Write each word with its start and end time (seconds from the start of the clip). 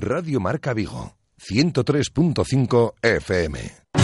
Radio 0.00 0.40
Marca 0.40 0.72
Vigo, 0.74 1.14
103.5 1.38 2.94
FM. 3.02 4.03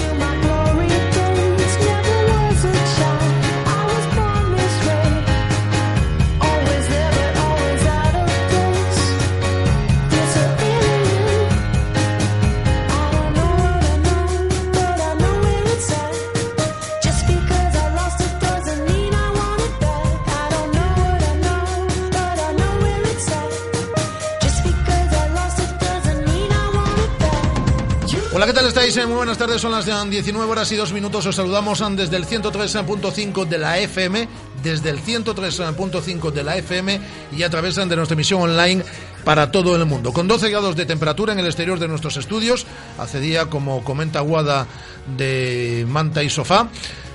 Muy 28.93 29.15
buenas 29.15 29.37
tardes, 29.37 29.61
son 29.61 29.71
las 29.71 29.85
19 29.85 30.51
horas 30.51 30.69
y 30.73 30.75
2 30.75 30.91
minutos. 30.91 31.25
Os 31.25 31.37
saludamos 31.37 31.81
desde 31.95 32.17
el 32.17 32.25
103.5 32.25 33.47
de 33.47 33.57
la 33.57 33.79
FM, 33.79 34.27
desde 34.61 34.89
el 34.89 35.01
103.5 35.01 36.31
de 36.31 36.43
la 36.43 36.57
FM 36.57 36.99
y 37.31 37.43
a 37.43 37.49
través 37.49 37.75
de 37.75 37.95
nuestra 37.95 38.15
emisión 38.15 38.41
online 38.41 38.83
para 39.23 39.49
todo 39.49 39.77
el 39.77 39.85
mundo. 39.85 40.11
Con 40.11 40.27
12 40.27 40.49
grados 40.49 40.75
de 40.75 40.85
temperatura 40.85 41.31
en 41.31 41.39
el 41.39 41.45
exterior 41.45 41.79
de 41.79 41.87
nuestros 41.87 42.17
estudios, 42.17 42.65
hace 42.97 43.21
día, 43.21 43.45
como 43.45 43.81
comenta 43.81 44.19
Guada, 44.19 44.67
de 45.15 45.85
manta 45.87 46.21
y 46.21 46.29
sofá. 46.29 46.67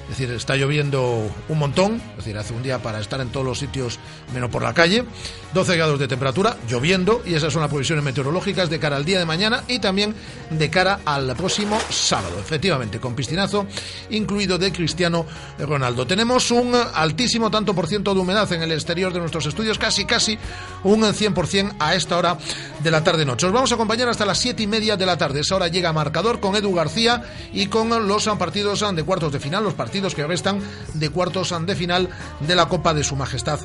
Es 0.09 0.19
decir, 0.19 0.31
está 0.31 0.55
lloviendo 0.55 1.29
un 1.49 1.59
montón, 1.59 2.01
es 2.11 2.19
decir, 2.19 2.39
hace 2.39 2.55
un 2.55 2.62
día 2.62 2.79
para 2.79 3.01
estar 3.01 3.21
en 3.21 3.31
todos 3.31 3.45
los 3.45 3.59
sitios 3.59 3.99
menos 4.33 4.51
por 4.51 4.63
la 4.63 4.73
calle. 4.73 5.05
12 5.53 5.77
grados 5.77 5.98
de 5.98 6.07
temperatura, 6.07 6.57
lloviendo, 6.69 7.23
y 7.27 7.35
esas 7.35 7.53
son 7.53 7.63
las 7.63 7.71
previsiones 7.71 8.05
meteorológicas 8.05 8.70
de 8.70 8.79
cara 8.79 8.97
al 8.97 9.05
día 9.05 9.19
de 9.19 9.25
mañana 9.25 9.64
y 9.67 9.80
también 9.80 10.14
de 10.51 10.70
cara 10.70 11.01
al 11.05 11.35
próximo 11.35 11.77
sábado. 11.91 12.39
Efectivamente, 12.39 13.01
con 13.01 13.17
piscinazo 13.17 13.67
incluido 14.11 14.58
de 14.58 14.70
Cristiano 14.70 15.27
Ronaldo. 15.58 16.07
Tenemos 16.07 16.53
un 16.53 16.75
altísimo 16.75 17.51
tanto 17.51 17.75
por 17.75 17.89
ciento 17.89 18.14
de 18.14 18.20
humedad 18.20 18.51
en 18.53 18.63
el 18.63 18.73
exterior 18.73 19.13
de 19.13 19.19
nuestros 19.19 19.47
estudios, 19.47 19.77
casi 19.77 20.05
casi 20.05 20.39
un 20.85 21.03
100% 21.03 21.75
a 21.80 21.97
esta 21.97 22.17
hora 22.17 22.39
de 22.79 22.91
la 22.92 23.03
tarde-noche. 23.03 23.47
Os 23.47 23.53
vamos 23.53 23.73
a 23.73 23.75
acompañar 23.75 24.09
hasta 24.09 24.25
las 24.25 24.39
7 24.39 24.63
y 24.63 24.67
media 24.69 24.97
de 24.97 25.07
la 25.07 25.19
tarde. 25.19 25.41
Esa 25.41 25.57
hora 25.57 25.67
llega 25.69 25.92
marcador 25.92 26.39
con 26.39 26.55
Edu 26.55 26.73
García 26.73 27.25
y 27.53 27.67
con 27.67 28.07
los 28.07 28.27
partidos 28.39 28.85
de 28.95 29.03
cuartos 29.03 29.33
de 29.33 29.41
final, 29.41 29.64
los 29.64 29.75
partidos 29.75 29.95
que 30.14 30.27
restan 30.27 30.61
de 30.95 31.11
cuartos 31.11 31.55
de 31.67 31.74
final 31.74 32.08
de 32.40 32.55
la 32.55 32.68
Copa 32.68 32.95
de 32.95 33.05
Su 33.05 33.17
Majestad 33.17 33.61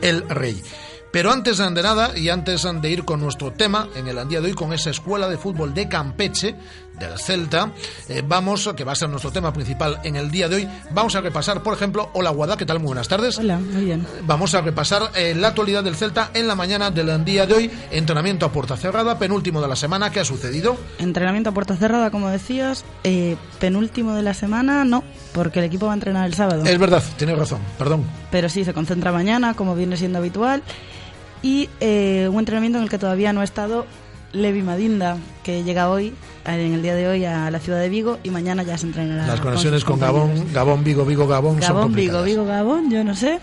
el 0.00 0.28
Rey. 0.28 0.62
Pero 1.12 1.30
antes 1.30 1.58
de 1.58 1.70
nada 1.70 2.18
y 2.18 2.28
antes 2.28 2.66
de 2.80 2.90
ir 2.90 3.04
con 3.04 3.20
nuestro 3.20 3.52
tema 3.52 3.88
en 3.94 4.08
el 4.08 4.26
día 4.26 4.40
de 4.40 4.48
hoy, 4.48 4.54
con 4.54 4.72
esa 4.72 4.90
escuela 4.90 5.28
de 5.28 5.38
fútbol 5.38 5.72
de 5.72 5.88
Campeche, 5.88 6.56
del 6.98 7.18
Celta, 7.18 7.72
eh, 8.08 8.22
vamos, 8.26 8.70
que 8.76 8.84
va 8.84 8.92
a 8.92 8.94
ser 8.94 9.08
nuestro 9.08 9.30
tema 9.30 9.52
principal 9.52 10.00
en 10.04 10.16
el 10.16 10.30
día 10.30 10.48
de 10.48 10.56
hoy, 10.56 10.68
vamos 10.92 11.14
a 11.16 11.20
repasar, 11.20 11.62
por 11.62 11.74
ejemplo, 11.74 12.10
hola 12.14 12.30
Guada, 12.30 12.56
¿qué 12.56 12.66
tal? 12.66 12.78
Muy 12.78 12.88
buenas 12.88 13.08
tardes. 13.08 13.38
Hola, 13.38 13.58
muy 13.58 13.84
bien. 13.84 14.06
Vamos 14.26 14.54
a 14.54 14.60
repasar 14.60 15.10
eh, 15.14 15.34
la 15.34 15.48
actualidad 15.48 15.82
del 15.84 15.96
Celta 15.96 16.30
en 16.34 16.46
la 16.46 16.54
mañana 16.54 16.90
del 16.90 17.24
día 17.24 17.46
de 17.46 17.54
hoy, 17.54 17.70
entrenamiento 17.90 18.46
a 18.46 18.52
puerta 18.52 18.76
cerrada, 18.76 19.18
penúltimo 19.18 19.60
de 19.60 19.68
la 19.68 19.76
semana, 19.76 20.10
¿qué 20.10 20.20
ha 20.20 20.24
sucedido? 20.24 20.76
Entrenamiento 20.98 21.50
a 21.50 21.54
puerta 21.54 21.76
cerrada, 21.76 22.10
como 22.10 22.28
decías, 22.28 22.84
eh, 23.04 23.36
penúltimo 23.58 24.14
de 24.14 24.22
la 24.22 24.34
semana, 24.34 24.84
no, 24.84 25.04
porque 25.32 25.58
el 25.58 25.66
equipo 25.66 25.86
va 25.86 25.92
a 25.92 25.94
entrenar 25.94 26.26
el 26.26 26.34
sábado. 26.34 26.64
Es 26.64 26.78
verdad, 26.78 27.02
tienes 27.16 27.38
razón, 27.38 27.60
perdón. 27.78 28.04
Pero 28.30 28.48
sí, 28.48 28.64
se 28.64 28.72
concentra 28.72 29.12
mañana, 29.12 29.54
como 29.54 29.74
viene 29.74 29.96
siendo 29.96 30.18
habitual 30.18 30.62
y 31.44 31.68
eh, 31.80 32.26
un 32.32 32.38
entrenamiento 32.38 32.78
en 32.78 32.84
el 32.84 32.90
que 32.90 32.98
todavía 32.98 33.34
no 33.34 33.42
ha 33.42 33.44
estado 33.44 33.84
Levi 34.32 34.62
Madinda, 34.62 35.18
que 35.42 35.62
llega 35.62 35.90
hoy, 35.90 36.14
en 36.44 36.74
el 36.74 36.82
día 36.82 36.94
de 36.94 37.08
hoy, 37.08 37.24
a 37.24 37.50
la 37.50 37.58
ciudad 37.58 37.80
de 37.80 37.88
Vigo 37.88 38.18
y 38.22 38.30
mañana 38.30 38.62
ya 38.62 38.76
se 38.76 38.86
entrenará. 38.86 39.26
Las 39.26 39.40
conexiones 39.40 39.84
con, 39.84 39.98
Gabón, 39.98 40.52
Gabón, 40.52 40.84
Vigo, 40.84 41.04
Vigo, 41.04 41.26
Gabón, 41.26 41.58
Gabón, 41.58 41.82
son 41.84 41.94
Vigo, 41.94 42.22
Vigo, 42.22 42.44
Gabón, 42.44 42.90
yo 42.90 43.04
no 43.04 43.14
sé. 43.14 43.40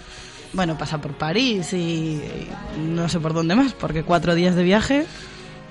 Bueno, 0.53 0.77
pasa 0.77 0.99
por 0.99 1.13
París 1.13 1.71
y 1.73 2.21
no 2.77 3.07
sé 3.07 3.19
por 3.19 3.33
dónde 3.33 3.55
más, 3.55 3.73
porque 3.73 4.03
cuatro 4.03 4.35
días 4.35 4.55
de 4.55 4.63
viaje 4.63 5.05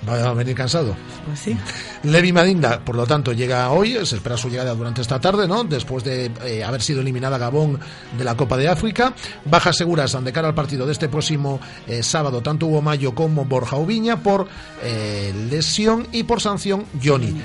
Va 0.09 0.31
a 0.31 0.33
venir 0.33 0.55
cansado. 0.55 0.97
Pues 1.27 1.39
sí. 1.39 1.57
Levi 2.05 2.33
Madinda, 2.33 2.81
por 2.83 2.97
lo 2.97 3.07
tanto, 3.07 3.33
llega 3.33 3.71
hoy, 3.71 3.95
se 4.07 4.17
espera 4.17 4.37
su 4.37 4.49
llegada 4.49 4.75
durante 4.75 5.03
esta 5.03 5.21
tarde, 5.21 5.47
¿no? 5.47 5.65
Después 5.65 6.05
de 6.05 6.31
eh, 6.45 6.65
haber 6.65 6.81
sido 6.81 7.03
eliminada 7.03 7.37
Gabón 7.37 7.79
de 8.17 8.25
la 8.25 8.37
Copa 8.37 8.57
de 8.57 8.69
África. 8.69 9.13
Bajas 9.45 9.77
seguras 9.77 10.17
de 10.25 10.33
cara 10.33 10.49
al 10.49 10.55
partido 10.55 10.87
de 10.87 10.93
este 10.93 11.09
próximo 11.09 11.61
eh, 11.87 12.03
sábado, 12.03 12.41
tanto 12.41 12.67
Hugo 12.67 12.81
Mayo 12.81 13.15
como 13.15 13.45
Borja 13.45 13.77
Ubiña, 13.77 14.23
por 14.23 14.49
eh, 14.83 15.35
lesión 15.51 16.07
y 16.13 16.23
por 16.23 16.41
sanción 16.41 16.85
Johnny. 17.03 17.41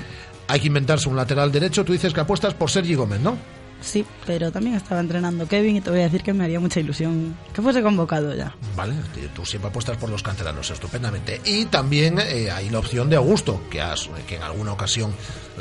Hay 0.48 0.60
que 0.60 0.68
inventarse 0.68 1.08
un 1.08 1.16
lateral 1.16 1.52
derecho. 1.52 1.84
Tú 1.84 1.92
dices 1.92 2.14
que 2.14 2.20
apuestas 2.20 2.54
por 2.54 2.70
Sergi 2.70 2.94
Gómez, 2.94 3.20
¿no? 3.20 3.36
Sí, 3.80 4.04
pero 4.26 4.50
también 4.50 4.76
estaba 4.76 5.00
entrenando 5.00 5.46
Kevin 5.46 5.76
y 5.76 5.80
te 5.80 5.90
voy 5.90 6.00
a 6.00 6.04
decir 6.04 6.22
que 6.22 6.32
me 6.32 6.44
haría 6.44 6.58
mucha 6.58 6.80
ilusión 6.80 7.36
que 7.52 7.62
fuese 7.62 7.82
convocado 7.82 8.34
ya. 8.34 8.54
Vale, 8.74 8.94
tú 9.34 9.44
siempre 9.44 9.70
apuestas 9.70 9.96
por 9.96 10.10
los 10.10 10.22
canteranos, 10.22 10.70
estupendamente. 10.70 11.40
Y 11.44 11.66
también 11.66 12.18
eh, 12.18 12.50
hay 12.50 12.70
la 12.70 12.78
opción 12.78 13.08
de 13.08 13.16
Augusto, 13.16 13.62
que, 13.70 13.80
has, 13.80 14.08
que 14.26 14.36
en 14.36 14.42
alguna 14.42 14.72
ocasión 14.72 15.12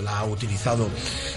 la 0.03 0.19
ha 0.19 0.25
utilizado 0.25 0.89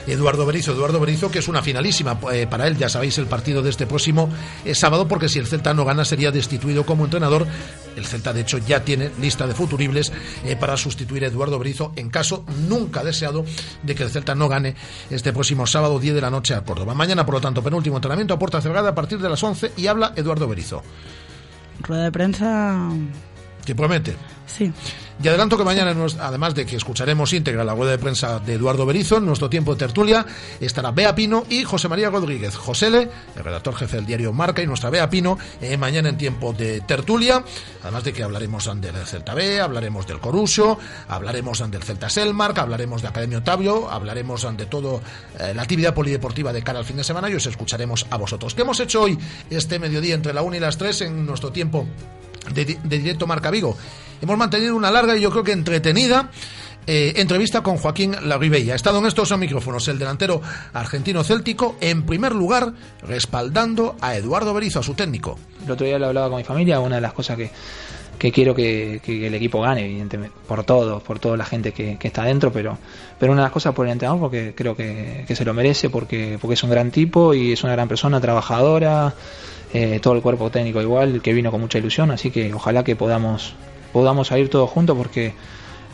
Eduardo 0.07 0.47
Berizo. 0.47 0.73
Eduardo 0.73 1.01
Berizo, 1.01 1.31
que 1.31 1.39
es 1.39 1.49
una 1.49 1.63
finalísima 1.63 2.19
eh, 2.33 2.47
para 2.49 2.67
él, 2.67 2.77
ya 2.77 2.89
sabéis, 2.89 3.19
el 3.19 3.27
partido 3.27 3.63
de 3.63 3.71
este 3.71 3.87
próximo 3.87 4.29
eh, 4.65 4.75
sábado, 4.75 5.09
porque 5.09 5.29
si 5.29 5.39
el 5.39 5.47
Celta 5.47 5.75
no 5.75 5.85
gana 5.85 6.05
sería 6.05 6.31
destituido 6.31 6.85
como 6.87 7.05
entrenador. 7.05 7.47
El 7.97 8.07
Celta, 8.07 8.33
de 8.33 8.43
hecho, 8.43 8.59
ya 8.59 8.85
tiene 8.85 9.11
lista 9.21 9.47
de 9.47 9.55
futuribles 9.55 10.13
eh, 10.45 10.57
para 10.57 10.77
sustituir 10.77 11.25
a 11.25 11.29
Eduardo 11.29 11.59
Berizo 11.59 11.93
en 11.97 12.11
caso 12.11 12.45
nunca 12.69 13.03
deseado 13.03 13.45
de 13.83 13.95
que 13.95 14.05
el 14.05 14.11
Celta 14.11 14.35
no 14.35 14.49
gane 14.49 14.77
este 15.11 15.33
próximo 15.33 15.67
sábado 15.67 15.99
10 15.99 16.15
de 16.15 16.21
la 16.21 16.31
noche 16.31 16.55
a 16.55 16.65
Córdoba. 16.69 16.93
Mañana, 16.93 17.25
por 17.25 17.35
lo 17.37 17.41
tanto, 17.41 17.63
penúltimo 17.63 17.97
entrenamiento 17.97 18.35
a 18.35 18.39
puerta 18.39 18.61
cerrada 18.61 18.91
a 18.91 18.95
partir 18.95 19.19
de 19.19 19.31
las 19.31 19.43
11 19.43 19.73
y 19.79 19.87
habla 19.87 20.13
Eduardo 20.17 20.47
Berizo. 20.47 20.83
Rueda 21.81 22.05
de 22.05 22.13
prensa. 22.13 22.91
¿Qué 23.65 23.75
promete? 23.75 24.15
Sí. 24.47 24.71
Y 25.21 25.27
adelanto 25.27 25.59
que 25.59 25.65
mañana, 25.65 25.97
además 26.21 26.55
de 26.55 26.65
que 26.65 26.77
escucharemos 26.77 27.33
íntegra 27.33 27.65
la 27.65 27.75
web 27.75 27.91
de 27.91 27.99
prensa 27.99 28.39
de 28.39 28.55
Eduardo 28.55 28.87
Berizo, 28.87 29.17
en 29.17 29.27
nuestro 29.27 29.51
tiempo 29.51 29.75
de 29.75 29.79
tertulia 29.81 30.25
estará 30.61 30.93
Bea 30.93 31.13
Pino 31.17 31.45
y 31.49 31.65
José 31.65 31.89
María 31.89 32.09
Rodríguez. 32.09 32.55
Josele, 32.55 33.11
el 33.35 33.45
redactor 33.45 33.75
jefe 33.75 33.97
del 33.97 34.07
diario 34.07 34.33
Marca, 34.33 34.63
y 34.63 34.67
nuestra 34.69 34.91
Bea 34.91 35.11
Pino, 35.11 35.37
eh, 35.61 35.77
mañana 35.77 36.09
en 36.09 36.19
tiempo 36.19 36.53
de 36.53 36.83
tertulia. 36.83 37.43
Además 37.83 38.05
de 38.05 38.13
que 38.13 38.23
hablaremos 38.23 38.71
del 38.81 38.95
Celta 39.07 39.35
B, 39.35 39.61
hablaremos 39.61 40.07
del 40.07 40.21
Coruso, 40.21 40.79
hablaremos 41.09 41.69
del 41.69 41.83
Celta 41.83 42.09
Selmark, 42.09 42.57
hablaremos 42.57 43.03
de 43.03 43.09
Academia 43.09 43.39
Otavio, 43.39 43.91
hablaremos 43.91 44.47
de 44.57 44.67
todo 44.67 45.03
eh, 45.41 45.53
la 45.53 45.63
actividad 45.63 45.95
polideportiva 45.95 46.53
de 46.53 46.63
cara 46.63 46.79
al 46.79 46.85
fin 46.85 46.97
de 46.97 47.03
semana 47.03 47.29
y 47.29 47.35
os 47.35 47.47
escucharemos 47.47 48.07
a 48.11 48.17
vosotros. 48.19 48.55
¿Qué 48.55 48.63
hemos 48.63 48.79
hecho 48.79 49.03
hoy, 49.03 49.19
este 49.51 49.81
mediodía, 49.81 50.15
entre 50.15 50.33
la 50.33 50.43
1 50.43 50.57
y 50.57 50.61
las 50.61 50.79
3, 50.79 51.01
en 51.01 51.27
nuestro 51.27 51.51
tiempo 51.51 51.89
de, 52.53 52.79
de 52.83 52.99
directo 52.99 53.27
Marca 53.27 53.51
Vigo? 53.51 53.77
Hemos 54.21 54.37
mantenido 54.37 54.75
una 54.75 54.91
larga 54.91 55.17
y 55.17 55.21
yo 55.21 55.31
creo 55.31 55.45
que 55.45 55.53
entretenida 55.53 56.31
eh, 56.91 57.21
entrevista 57.21 57.63
con 57.63 57.77
Joaquín 57.77 58.17
Larribey. 58.23 58.71
Ha 58.71 58.75
estado 58.75 58.99
en 58.99 59.05
estos 59.05 59.37
micrófonos 59.37 59.87
el 59.89 59.99
delantero 59.99 60.41
argentino 60.73 61.23
céltico, 61.23 61.77
en 61.83 62.07
primer 62.07 62.35
lugar, 62.35 62.73
respaldando 63.03 63.95
a 64.01 64.17
Eduardo 64.17 64.55
Berizo, 64.55 64.81
a 64.81 64.83
su 64.83 64.95
técnico. 64.95 65.39
El 65.67 65.73
otro 65.73 65.87
día 65.87 65.99
lo 65.99 66.07
hablaba 66.07 66.31
con 66.31 66.39
mi 66.39 66.45
familia, 66.45 66.81
una 66.81 66.95
de 66.95 67.03
las 67.03 67.13
cosas 67.13 67.37
que, 67.37 67.51
que 68.19 68.33
quiero 68.33 68.55
que, 68.55 69.03
el 69.07 69.35
equipo 69.35 69.61
gane, 69.61 69.85
evidentemente, 69.85 70.35
por 70.47 70.65
todo, 70.65 71.01
por 71.01 71.19
toda 71.19 71.37
la 71.37 71.45
gente 71.45 71.73
que, 71.73 71.99
está 72.01 72.25
dentro, 72.25 72.51
pero, 72.51 72.79
pero 73.19 73.33
una 73.33 73.43
de 73.43 73.47
las 73.49 73.53
cosas 73.53 73.75
por 73.75 73.85
el 73.85 73.93
entrenador, 73.93 74.21
porque 74.21 74.55
creo 74.57 74.75
que, 74.75 75.27
se 75.29 75.45
lo 75.45 75.53
merece, 75.53 75.91
porque, 75.91 76.39
porque 76.41 76.55
es 76.55 76.63
un 76.63 76.71
gran 76.71 76.91
tipo 76.91 77.35
y 77.35 77.53
es 77.53 77.63
una 77.65 77.75
gran 77.75 77.89
persona, 77.89 78.19
trabajadora, 78.19 79.13
eh, 79.73 80.01
todo 80.01 80.15
el 80.15 80.23
cuerpo 80.23 80.51
técnico 80.51 80.81
igual, 80.81 81.21
que 81.23 81.33
vino 81.33 81.51
con 81.51 81.61
mucha 81.61 81.79
ilusión, 81.79 82.11
así 82.11 82.31
que 82.31 82.53
ojalá 82.55 82.85
que 82.85 82.97
podamos, 82.97 83.55
podamos 83.93 84.29
salir 84.29 84.49
todos 84.49 84.71
juntos 84.71 84.97
porque 84.97 85.35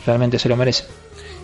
realmente 0.05 0.39
se 0.39 0.49
lo 0.49 0.55
merece. 0.55 0.85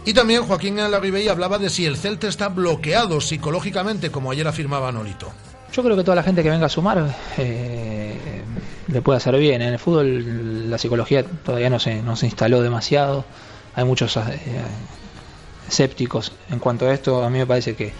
Y 0.05 0.13
también 0.13 0.43
Joaquín 0.43 0.77
Larribey 0.77 1.27
hablaba 1.27 1.59
de 1.59 1.69
si 1.69 1.85
el 1.85 1.95
Celta 1.97 2.27
está 2.27 2.49
bloqueado 2.49 3.21
psicológicamente, 3.21 4.09
como 4.09 4.31
ayer 4.31 4.47
afirmaba 4.47 4.91
Nolito. 4.91 5.31
Yo 5.73 5.83
creo 5.83 5.95
que 5.95 6.03
toda 6.03 6.15
la 6.15 6.23
gente 6.23 6.43
que 6.43 6.49
venga 6.49 6.65
a 6.65 6.69
sumar 6.69 7.15
eh, 7.37 8.17
le 8.87 9.01
puede 9.01 9.17
hacer 9.17 9.37
bien. 9.37 9.61
En 9.61 9.73
el 9.73 9.79
fútbol 9.79 10.69
la 10.69 10.77
psicología 10.77 11.23
todavía 11.23 11.69
no 11.69 11.79
se, 11.79 12.01
no 12.01 12.15
se 12.15 12.25
instaló 12.25 12.61
demasiado. 12.61 13.23
Hay 13.75 13.85
muchos 13.85 14.17
eh, 14.17 14.21
escépticos 15.69 16.33
en 16.49 16.59
cuanto 16.59 16.87
a 16.87 16.93
esto. 16.93 17.23
A 17.23 17.29
mí 17.29 17.37
me 17.37 17.45
parece 17.45 17.75
que, 17.75 17.93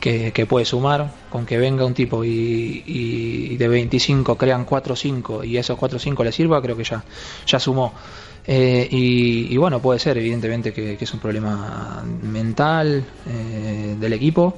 que, 0.00 0.46
puede 0.48 0.64
sumar 0.64 1.12
con 1.30 1.46
que 1.46 1.58
venga 1.58 1.84
un 1.84 1.94
tipo 1.94 2.24
y, 2.24 2.82
y 2.86 3.56
de 3.56 3.68
25 3.68 4.36
crean 4.36 4.64
4 4.64 4.94
o 4.94 4.96
5 4.96 5.44
y 5.44 5.58
esos 5.58 5.78
4 5.78 5.96
o 5.96 6.00
5 6.00 6.24
le 6.24 6.32
sirva, 6.32 6.60
creo 6.62 6.76
que 6.76 6.84
ya, 6.84 7.04
ya 7.46 7.60
sumó. 7.60 7.92
Eh, 8.46 8.88
y, 8.90 9.56
bueno, 9.58 9.80
puede 9.80 9.98
ser 9.98 10.18
evidentemente 10.18 10.72
que, 10.72 10.96
es 10.98 11.14
un 11.14 11.20
problema 11.20 12.02
mental 12.22 13.04
eh, 13.28 13.96
del 13.98 14.12
equipo 14.12 14.56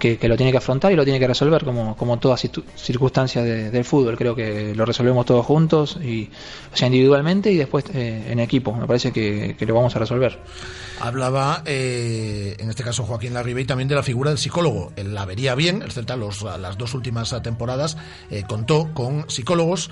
que, 0.00 0.18
lo 0.28 0.36
tiene 0.36 0.50
que 0.50 0.58
afrontar 0.58 0.90
y 0.90 0.96
lo 0.96 1.04
tiene 1.04 1.20
que 1.20 1.28
resolver 1.28 1.64
como, 1.64 1.96
como 1.96 2.18
todas 2.18 2.48
circunstancias 2.74 3.44
del 3.44 3.84
fútbol. 3.84 4.16
Creo 4.16 4.34
que 4.34 4.74
lo 4.74 4.84
resolvemos 4.84 5.24
todos 5.26 5.46
juntos, 5.46 5.98
y, 6.02 6.28
o 6.72 6.76
sea, 6.76 6.88
individualmente 6.88 7.52
y 7.52 7.56
después 7.56 7.84
eh, 7.94 8.24
en 8.28 8.40
equipo. 8.40 8.74
Me 8.74 8.86
parece 8.86 9.12
que, 9.12 9.54
lo 9.60 9.74
vamos 9.74 9.94
a 9.94 10.00
resolver. 10.00 10.38
Hablaba, 11.00 11.62
en 11.64 12.68
este 12.68 12.82
caso 12.82 13.04
Joaquín 13.04 13.34
Larribey, 13.34 13.64
también 13.64 13.88
de 13.88 13.94
la 13.94 14.02
figura 14.02 14.30
del 14.30 14.38
psicólogo. 14.38 14.92
Él 14.96 15.14
la 15.14 15.24
vería 15.24 15.54
bien, 15.54 15.82
el 15.82 16.18
los, 16.18 16.42
las 16.42 16.76
dos 16.76 16.94
últimas 16.94 17.34
temporadas 17.42 17.96
contó 18.48 18.90
con 18.92 19.30
psicólogos, 19.30 19.90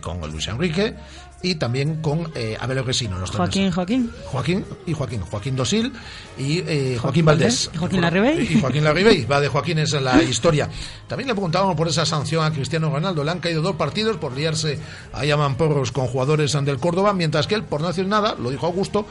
con 0.00 0.20
Luis 0.30 0.48
Enrique, 0.48 0.94
y 1.42 1.54
también 1.54 2.02
con 2.02 2.30
eh, 2.34 2.56
Abel 2.58 2.84
Resino. 2.84 3.18
Los 3.18 3.30
Joaquín, 3.30 3.70
Joaquín. 3.70 4.10
Joaquín 4.24 4.64
y 4.86 4.92
Joaquín. 4.92 5.20
Joaquín 5.20 5.56
Dosil 5.56 5.92
y 6.36 6.58
eh, 6.66 6.98
Joaquín, 7.00 7.24
Valdés. 7.24 7.70
¿Y 7.72 7.78
Joaquín 7.78 8.00
Larribey. 8.00 8.52
Y 8.52 8.60
Joaquín 8.60 8.84
Larribey. 8.84 9.24
Va 9.24 9.40
de 9.40 9.48
Joaquín 9.48 9.78
es 9.78 9.92
la 9.92 10.22
historia. 10.22 10.68
También 11.06 11.28
le 11.28 11.34
preguntábamos 11.34 11.76
por 11.76 11.88
esa 11.88 12.04
sanción 12.04 12.44
a 12.44 12.50
Cristiano 12.50 12.90
Ronaldo. 12.90 13.22
Le 13.22 13.30
han 13.30 13.40
caído 13.40 13.62
dos 13.62 13.76
partidos 13.76 14.16
por 14.16 14.32
liarse 14.36 14.78
a 15.12 15.24
llaman 15.24 15.56
porros 15.56 15.92
con 15.92 16.06
jugadores 16.06 16.52
del 16.52 16.78
Córdoba, 16.78 17.12
mientras 17.12 17.46
que 17.46 17.54
él, 17.54 17.62
por 17.62 17.80
no 17.80 17.88
decir 17.88 18.06
nada, 18.06 18.34
lo 18.34 18.50
dijo 18.50 18.66
Augusto, 18.66 19.06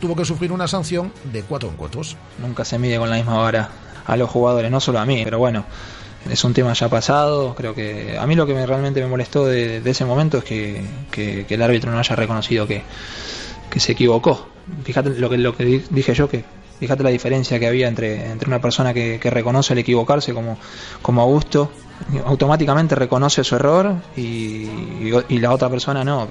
tuvo 0.00 0.16
que 0.16 0.24
sufrir 0.24 0.52
una 0.52 0.66
sanción 0.66 1.12
de 1.32 1.42
cuatro 1.42 1.68
encuentros. 1.68 2.16
Nunca 2.40 2.64
se 2.64 2.78
mide 2.78 2.98
con 2.98 3.10
la 3.10 3.16
misma 3.16 3.36
vara 3.36 3.68
a 4.06 4.16
los 4.16 4.30
jugadores, 4.30 4.70
no 4.70 4.80
solo 4.80 5.00
a 5.00 5.06
mí, 5.06 5.20
pero 5.22 5.38
bueno 5.38 5.64
es 6.30 6.44
un 6.44 6.54
tema 6.54 6.72
ya 6.72 6.88
pasado. 6.88 7.54
Creo 7.54 7.74
que 7.74 8.16
a 8.18 8.26
mí 8.26 8.34
lo 8.34 8.46
que 8.46 8.54
me, 8.54 8.66
realmente 8.66 9.00
me 9.00 9.08
molestó 9.08 9.46
de, 9.46 9.82
ese 9.84 10.04
momento 10.04 10.38
es 10.38 10.44
que, 10.44 11.46
el 11.48 11.62
árbitro 11.62 11.90
no 11.90 11.98
haya 11.98 12.16
reconocido 12.16 12.66
que, 12.66 12.82
se 13.76 13.92
equivocó. 13.92 14.48
Fíjate 14.84 15.10
lo 15.10 15.30
que, 15.30 15.38
lo 15.38 15.56
que 15.56 15.82
dije 15.90 16.14
yo, 16.14 16.28
que 16.28 16.44
fíjate 16.78 17.02
la 17.02 17.10
diferencia 17.10 17.58
que 17.58 17.66
había 17.66 17.88
entre, 17.88 18.30
entre 18.30 18.48
una 18.48 18.60
persona 18.60 18.92
que, 18.92 19.18
reconoce 19.22 19.72
el 19.72 19.80
equivocarse 19.80 20.34
como, 20.34 20.58
como 21.00 21.22
Augusto, 21.22 21.70
automáticamente 22.24 22.94
reconoce 22.94 23.44
su 23.44 23.54
error 23.56 23.94
y, 24.16 24.68
y 25.28 25.38
la 25.38 25.52
otra 25.52 25.68
persona 25.68 26.04
no. 26.04 26.28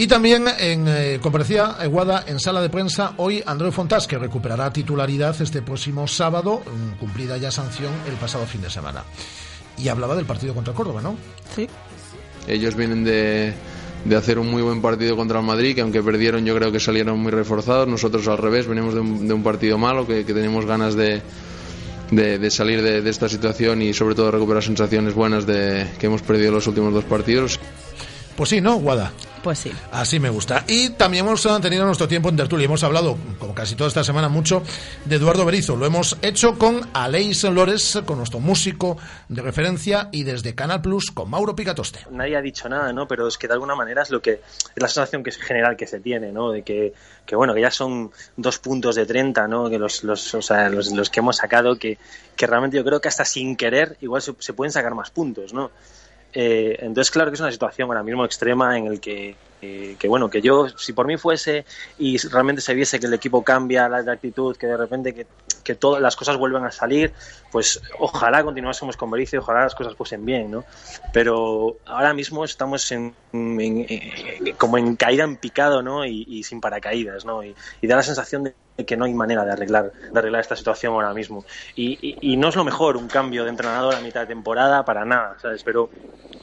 Y 0.00 0.06
también 0.06 0.46
en, 0.58 0.88
eh, 0.88 1.18
comparecía 1.20 1.76
Guada 1.86 2.24
en 2.26 2.40
sala 2.40 2.62
de 2.62 2.70
prensa 2.70 3.12
hoy 3.18 3.42
Andreu 3.44 3.70
Fontás, 3.70 4.06
que 4.06 4.16
recuperará 4.16 4.72
titularidad 4.72 5.36
este 5.42 5.60
próximo 5.60 6.08
sábado, 6.08 6.62
mm, 6.64 6.98
cumplida 6.98 7.36
ya 7.36 7.50
sanción 7.50 7.92
el 8.08 8.14
pasado 8.14 8.46
fin 8.46 8.62
de 8.62 8.70
semana. 8.70 9.04
Y 9.76 9.88
hablaba 9.88 10.16
del 10.16 10.24
partido 10.24 10.54
contra 10.54 10.72
Córdoba, 10.72 11.02
¿no? 11.02 11.18
Sí. 11.54 11.68
Ellos 12.48 12.76
vienen 12.76 13.04
de, 13.04 13.52
de 14.06 14.16
hacer 14.16 14.38
un 14.38 14.50
muy 14.50 14.62
buen 14.62 14.80
partido 14.80 15.16
contra 15.16 15.40
el 15.40 15.44
Madrid, 15.44 15.74
que 15.74 15.82
aunque 15.82 16.02
perdieron 16.02 16.46
yo 16.46 16.56
creo 16.56 16.72
que 16.72 16.80
salieron 16.80 17.18
muy 17.18 17.30
reforzados. 17.30 17.86
Nosotros 17.86 18.26
al 18.26 18.38
revés, 18.38 18.66
venimos 18.66 18.94
de 18.94 19.00
un, 19.00 19.42
partido 19.42 19.76
malo, 19.76 20.06
que, 20.06 20.24
tenemos 20.24 20.64
ganas 20.64 20.94
de, 20.94 21.20
de, 22.10 22.50
salir 22.50 22.80
de, 22.80 23.02
de, 23.02 23.10
esta 23.10 23.28
situación 23.28 23.82
y 23.82 23.92
sobre 23.92 24.14
todo 24.14 24.30
recuperar 24.30 24.62
sensaciones 24.62 25.12
buenas 25.12 25.44
de 25.44 25.88
que 25.98 26.06
hemos 26.06 26.22
perdido 26.22 26.52
los 26.52 26.66
últimos 26.66 26.94
dos 26.94 27.04
partidos. 27.04 27.60
Pues 28.34 28.48
sí, 28.48 28.62
¿no, 28.62 28.76
Guada? 28.76 29.12
Pues 29.42 29.58
sí. 29.58 29.72
Así 29.90 30.20
me 30.20 30.28
gusta. 30.28 30.64
Y 30.68 30.90
también 30.90 31.26
hemos 31.26 31.42
tenido 31.62 31.84
nuestro 31.86 32.06
tiempo 32.06 32.28
en 32.28 32.36
tertulia. 32.36 32.66
Hemos 32.66 32.84
hablado, 32.84 33.16
como 33.38 33.54
casi 33.54 33.74
toda 33.74 33.88
esta 33.88 34.04
semana, 34.04 34.28
mucho 34.28 34.62
de 35.04 35.16
Eduardo 35.16 35.44
Berizo. 35.44 35.76
Lo 35.76 35.86
hemos 35.86 36.18
hecho 36.22 36.58
con 36.58 36.88
Aleix 36.92 37.44
Lores, 37.44 38.00
con 38.04 38.18
nuestro 38.18 38.40
músico 38.40 38.98
de 39.28 39.40
referencia, 39.40 40.08
y 40.12 40.24
desde 40.24 40.54
Canal 40.54 40.82
Plus 40.82 41.10
con 41.10 41.30
Mauro 41.30 41.56
Picatoste. 41.56 42.00
Nadie 42.10 42.36
ha 42.36 42.42
dicho 42.42 42.68
nada, 42.68 42.92
¿no? 42.92 43.08
Pero 43.08 43.28
es 43.28 43.38
que 43.38 43.46
de 43.46 43.54
alguna 43.54 43.74
manera 43.74 44.02
es 44.02 44.10
lo 44.10 44.20
que 44.20 44.32
es 44.32 44.40
la 44.76 44.88
sensación 44.88 45.22
que 45.22 45.30
es 45.30 45.38
general 45.38 45.76
que 45.76 45.86
se 45.86 46.00
tiene, 46.00 46.32
¿no? 46.32 46.50
De 46.50 46.62
que, 46.62 46.92
que 47.24 47.34
bueno, 47.34 47.54
que 47.54 47.62
ya 47.62 47.70
son 47.70 48.10
dos 48.36 48.58
puntos 48.58 48.96
de 48.96 49.06
30, 49.06 49.48
¿no? 49.48 49.70
Que 49.70 49.78
los, 49.78 50.04
los, 50.04 50.34
o 50.34 50.42
sea, 50.42 50.68
los, 50.68 50.92
los 50.92 51.08
que 51.08 51.20
hemos 51.20 51.36
sacado, 51.36 51.76
que, 51.76 51.98
que 52.36 52.46
realmente 52.46 52.76
yo 52.76 52.84
creo 52.84 53.00
que 53.00 53.08
hasta 53.08 53.24
sin 53.24 53.56
querer 53.56 53.96
igual 54.02 54.20
se, 54.20 54.34
se 54.38 54.52
pueden 54.52 54.72
sacar 54.72 54.94
más 54.94 55.10
puntos, 55.10 55.54
¿no? 55.54 55.70
Eh, 56.32 56.76
entonces, 56.80 57.10
claro 57.10 57.30
que 57.30 57.34
es 57.34 57.40
una 57.40 57.52
situación 57.52 57.88
ahora 57.88 58.02
mismo 58.02 58.24
extrema 58.24 58.78
en 58.78 58.86
el 58.86 59.00
que, 59.00 59.36
que, 59.60 60.08
bueno, 60.08 60.30
que 60.30 60.40
yo, 60.40 60.68
si 60.68 60.92
por 60.92 61.06
mí 61.06 61.16
fuese 61.16 61.64
y 61.98 62.16
realmente 62.28 62.62
se 62.62 62.74
viese 62.74 62.98
que 62.98 63.06
el 63.06 63.14
equipo 63.14 63.42
cambia 63.42 63.88
la, 63.88 64.12
actitud, 64.12 64.56
que 64.56 64.66
de 64.66 64.76
repente 64.76 65.12
que, 65.12 65.26
que 65.62 65.74
todas 65.74 66.00
las 66.00 66.16
cosas 66.16 66.36
vuelven 66.36 66.64
a 66.64 66.70
salir, 66.70 67.12
pues 67.52 67.80
ojalá 67.98 68.42
continuásemos 68.42 68.96
con 68.96 69.10
Bericio, 69.10 69.40
ojalá 69.40 69.64
las 69.64 69.74
cosas 69.74 69.94
fuesen 69.94 70.24
bien, 70.24 70.50
¿no? 70.50 70.64
Pero 71.12 71.76
ahora 71.84 72.14
mismo 72.14 72.44
estamos 72.44 72.90
en, 72.92 73.14
como 74.56 74.78
en 74.78 74.96
caída 74.96 75.24
en 75.24 75.36
picado, 75.36 75.82
¿no? 75.82 76.06
Y, 76.06 76.42
sin 76.42 76.60
paracaídas, 76.60 77.24
¿no? 77.24 77.42
Y, 77.44 77.54
da 77.82 77.96
la 77.96 78.02
sensación 78.02 78.44
de 78.44 78.54
que 78.84 78.96
no 78.96 79.04
hay 79.04 79.14
manera 79.14 79.44
de 79.44 79.52
arreglar, 79.52 79.92
de 79.92 80.18
arreglar 80.18 80.40
esta 80.40 80.56
situación 80.56 80.94
ahora 80.94 81.14
mismo. 81.14 81.44
Y, 81.74 82.16
y, 82.20 82.36
no 82.36 82.48
es 82.48 82.56
lo 82.56 82.64
mejor 82.64 82.96
un 82.96 83.08
cambio 83.08 83.44
de 83.44 83.50
entrenador 83.50 83.94
a 83.94 84.00
mitad 84.00 84.20
de 84.22 84.26
temporada 84.26 84.84
para 84.84 85.04
nada, 85.04 85.36
¿sabes? 85.40 85.62
Pero 85.62 85.90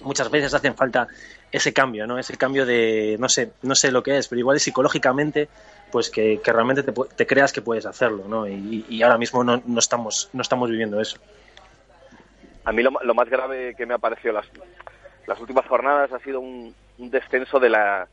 muchas 0.01 0.29
veces 0.29 0.53
hacen 0.53 0.75
falta 0.75 1.07
ese 1.51 1.73
cambio, 1.73 2.05
¿no? 2.07 2.17
Ese 2.17 2.37
cambio 2.37 2.65
de, 2.65 3.17
no 3.19 3.29
sé, 3.29 3.51
no 3.61 3.75
sé 3.75 3.91
lo 3.91 4.03
que 4.03 4.17
es, 4.17 4.27
pero 4.27 4.39
igual 4.39 4.57
es 4.57 4.63
psicológicamente, 4.63 5.47
pues 5.91 6.09
que, 6.09 6.41
realmente 6.43 6.83
te, 6.83 7.27
creas 7.27 7.53
que 7.53 7.61
puedes 7.61 7.85
hacerlo, 7.85 8.25
¿no? 8.27 8.47
Y, 8.47 9.01
ahora 9.01 9.17
mismo 9.17 9.43
no, 9.43 9.61
no, 9.65 9.79
estamos, 9.79 10.29
no 10.33 10.41
estamos 10.41 10.69
viviendo 10.69 10.99
eso. 10.99 11.17
A 12.65 12.71
mí 12.71 12.83
lo, 12.83 12.91
más 12.91 13.29
grave 13.29 13.75
que 13.75 13.85
me 13.85 13.93
ha 13.93 13.97
parecido 13.97 14.33
las, 14.33 14.45
las 15.25 15.39
últimas 15.39 15.65
jornadas 15.67 16.11
ha 16.11 16.19
sido 16.19 16.41
un, 16.41 16.75
descenso 16.97 17.59
de 17.59 17.69
la, 17.69 18.07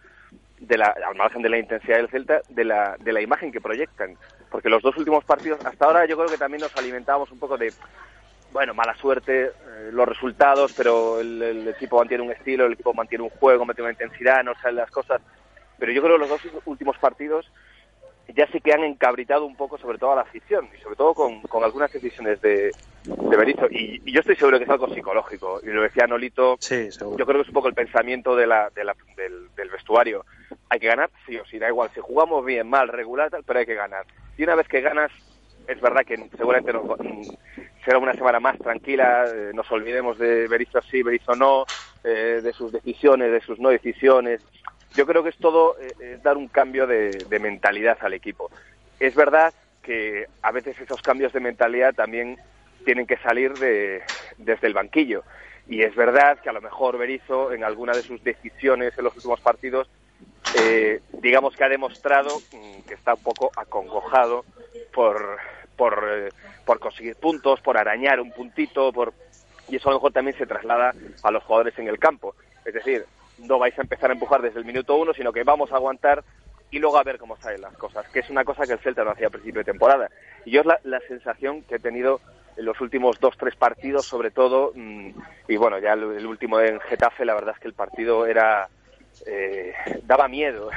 de 0.67 0.79
la, 0.79 0.95
al 1.07 1.15
margen 1.15 1.43
de 1.43 1.49
la 1.49 1.59
intensidad 1.59 1.97
del 1.97 2.09
Celta, 2.09 2.41
de 2.49 2.65
la, 2.65 2.97
de 2.99 3.13
la 3.13 3.21
imagen 3.21 3.53
que 3.53 3.61
proyectan. 3.61 4.17
Porque 4.51 4.69
los 4.69 4.83
dos 4.83 4.97
últimos 4.97 5.25
partidos, 5.25 5.65
hasta 5.65 5.85
ahora 5.85 6.07
yo 6.07 6.17
creo 6.17 6.29
que 6.29 6.39
también 6.39 6.63
nos 6.63 6.77
alimentábamos 6.77 7.31
un 7.31 7.39
poco 7.39 7.59
de, 7.59 7.73
bueno, 8.53 8.73
mala 8.73 8.95
suerte, 8.97 9.47
eh, 9.47 9.91
los 9.91 10.09
resultados, 10.09 10.73
pero 10.77 11.21
el, 11.21 11.67
equipo 11.69 11.99
mantiene 11.99 12.23
un 12.23 12.31
estilo, 12.31 12.67
el 12.67 12.75
equipo 12.75 12.95
mantiene 12.95 13.25
un 13.25 13.31
juego, 13.31 13.65
mantiene 13.65 13.91
una 13.91 13.93
intensidad, 13.93 14.45
no 14.45 14.55
salen 14.63 14.77
las 14.77 14.91
cosas. 14.91 15.21
Pero 15.79 15.93
yo 15.93 16.03
creo 16.03 16.15
que 16.15 16.21
los 16.21 16.29
dos 16.29 16.41
últimos 16.67 16.97
partidos 16.99 17.51
ya 18.29 18.47
sí 18.47 18.61
que 18.61 18.73
han 18.73 18.85
encabritado 18.85 19.45
un 19.45 19.57
poco, 19.57 19.77
sobre 19.77 19.99
todo 19.99 20.13
a 20.13 20.17
la 20.17 20.23
afición, 20.23 20.69
y 20.77 20.81
sobre 20.81 20.97
todo 20.97 21.15
con, 21.15 21.43
algunas 21.63 21.93
decisiones 21.93 22.41
de, 22.41 22.71
de 23.05 23.37
Benito. 23.37 23.67
Y, 23.71 24.01
yo 24.11 24.21
estoy 24.21 24.37
seguro 24.37 24.59
que 24.59 24.65
es 24.65 24.71
algo 24.71 24.93
psicológico. 24.95 25.61
Y 25.63 25.67
lo 25.67 25.83
decía 25.83 26.07
Nolito, 26.07 26.57
sí, 26.61 26.89
yo 26.91 27.27
creo 27.27 27.27
que 27.27 27.41
es 27.43 27.49
un 27.49 27.55
poco 27.55 27.69
el 27.69 27.75
pensamiento 27.75 28.35
de 28.35 28.47
la, 28.47 28.71
de 28.71 28.85
la, 28.85 28.95
del, 29.17 29.49
del, 29.55 29.71
vestuario. 29.71 30.25
Hay 30.69 30.81
que 30.81 30.87
ganar, 30.87 31.11
sí 31.27 31.37
o 31.37 31.45
sí, 31.47 31.59
da 31.59 31.69
igual. 31.69 31.91
Si 31.95 32.01
jugamos 32.01 32.45
bien, 32.45 32.69
mal, 32.69 32.89
regular, 32.89 33.31
tal, 33.31 33.45
pero 33.45 33.61
hay 33.61 33.67
que 33.67 33.75
ganar. 33.75 34.07
Y 34.37 34.45
una 34.45 34.55
vez 34.55 34.69
que 34.69 34.81
ganas, 34.81 35.11
es 35.67 35.81
verdad 35.81 36.05
que 36.05 36.17
seguramente 36.37 36.73
no, 36.73 36.97
será 37.85 37.99
una 37.99 38.15
semana 38.15 38.41
más 38.41 38.59
tranquila, 38.59 39.27
eh, 39.27 39.51
nos 39.55 39.71
olvidemos 39.71 40.19
de 40.19 40.49
Berizzo 40.49 40.81
sí, 40.83 41.03
Berizzo 41.03 41.35
no, 41.35 41.65
eh, 42.03 42.41
de 42.43 42.53
sus 42.53 42.73
decisiones, 42.73 43.31
de 43.31 43.41
sus 43.41 43.59
no 43.59 43.69
decisiones. 43.69 44.43
Yo 44.95 45.07
creo 45.07 45.23
que 45.23 45.31
es 45.31 45.37
todo 45.39 45.77
eh, 45.79 46.19
dar 46.23 46.37
un 46.37 46.49
cambio 46.49 46.87
de, 46.87 47.27
mentalidad 47.41 47.99
al 48.01 48.15
equipo. 48.15 48.51
Es 48.99 49.15
verdad 49.15 49.53
que 49.83 50.27
a 50.41 50.51
veces 50.51 50.81
esos 50.81 51.03
cambios 51.03 51.33
de 51.33 51.41
mentalidad 51.41 51.95
también 51.95 52.39
tienen 52.85 53.07
que 53.07 53.19
salir 53.19 53.53
de, 53.55 54.03
desde 54.39 54.67
el 54.67 54.75
banquillo. 54.75 55.25
Y 55.69 55.83
es 55.83 55.95
verdad 55.95 56.39
que 56.41 56.49
a 56.49 56.53
lo 56.53 56.61
mejor 56.61 56.97
Berizzo 56.97 57.53
en 57.53 57.65
alguna 57.65 57.93
de 57.93 58.03
sus 58.03 58.23
decisiones 58.23 58.97
en 58.97 59.05
los 59.05 59.17
últimos 59.17 59.41
partidos 59.41 59.89
eh, 60.57 61.01
digamos 61.21 61.57
que 61.57 61.65
ha 61.65 61.69
demostrado 61.69 62.39
mm, 62.53 62.83
que 62.87 62.95
está 62.95 63.15
un 63.15 63.23
poco 63.23 63.51
acongojado 63.57 64.45
por, 64.93 65.39
por, 65.77 66.09
eh, 66.11 66.29
por 66.65 66.79
conseguir 66.79 67.17
puntos, 67.17 67.61
por 67.61 67.77
arañar 67.77 68.21
un 68.21 68.31
puntito, 68.31 68.93
por 68.93 69.13
y 69.69 69.77
eso 69.77 69.89
a 69.89 69.93
lo 69.93 69.99
mejor 69.99 70.13
también 70.13 70.37
se 70.37 70.47
traslada 70.47 70.95
a 71.23 71.31
los 71.31 71.43
jugadores 71.45 71.79
en 71.79 71.89
el 71.89 71.99
campo. 71.99 72.35
Es 72.65 72.75
decir, 72.75 73.07
no 73.39 73.59
vais 73.59 73.77
a 73.79 73.83
empezar 73.83 74.11
a 74.11 74.13
empujar 74.13 74.43
desde 74.43 74.59
el 74.59 74.65
minuto 74.65 74.95
uno, 74.97 75.15
sino 75.15 75.33
que 75.33 75.43
vamos 75.43 75.73
a 75.73 75.77
aguantar 75.77 76.23
y 76.71 76.79
luego 76.79 76.99
a 76.99 77.03
ver 77.03 77.19
cómo 77.19 77.37
salen 77.37 77.63
las 77.63 77.77
cosas, 77.77 78.07
que 78.09 78.21
es 78.21 78.31
una 78.31 78.45
cosa 78.45 78.67
que 78.67 78.73
el 78.73 78.79
Celta 78.81 79.05
no 79.05 79.13
hacía 79.13 79.29
a 79.29 79.31
principio 79.31 79.61
de 79.61 79.65
temporada. 79.73 80.11
Y 80.45 80.51
yo 80.51 80.61
es 80.61 80.67
la, 80.67 80.79
la 80.83 81.01
sensación 81.01 81.63
que 81.63 81.77
he 81.77 81.79
tenido 81.79 82.21
en 82.57 82.65
los 82.65 82.81
últimos 82.81 83.19
dos, 83.21 83.37
tres 83.39 83.57
partidos, 83.57 84.07
sobre 84.07 84.31
todo, 84.31 84.73
mm, 84.75 85.11
y 85.49 85.57
bueno, 85.57 85.79
ya 85.79 85.93
el 85.93 86.27
último 86.27 86.61
en 86.61 86.81
Getafe, 86.81 87.25
la 87.25 87.35
verdad 87.35 87.55
es 87.55 87.61
que 87.61 87.69
el 87.69 87.75
partido 87.75 88.27
era... 88.27 88.69
Eh, 89.27 89.73
daba 90.03 90.29
miedo. 90.29 90.71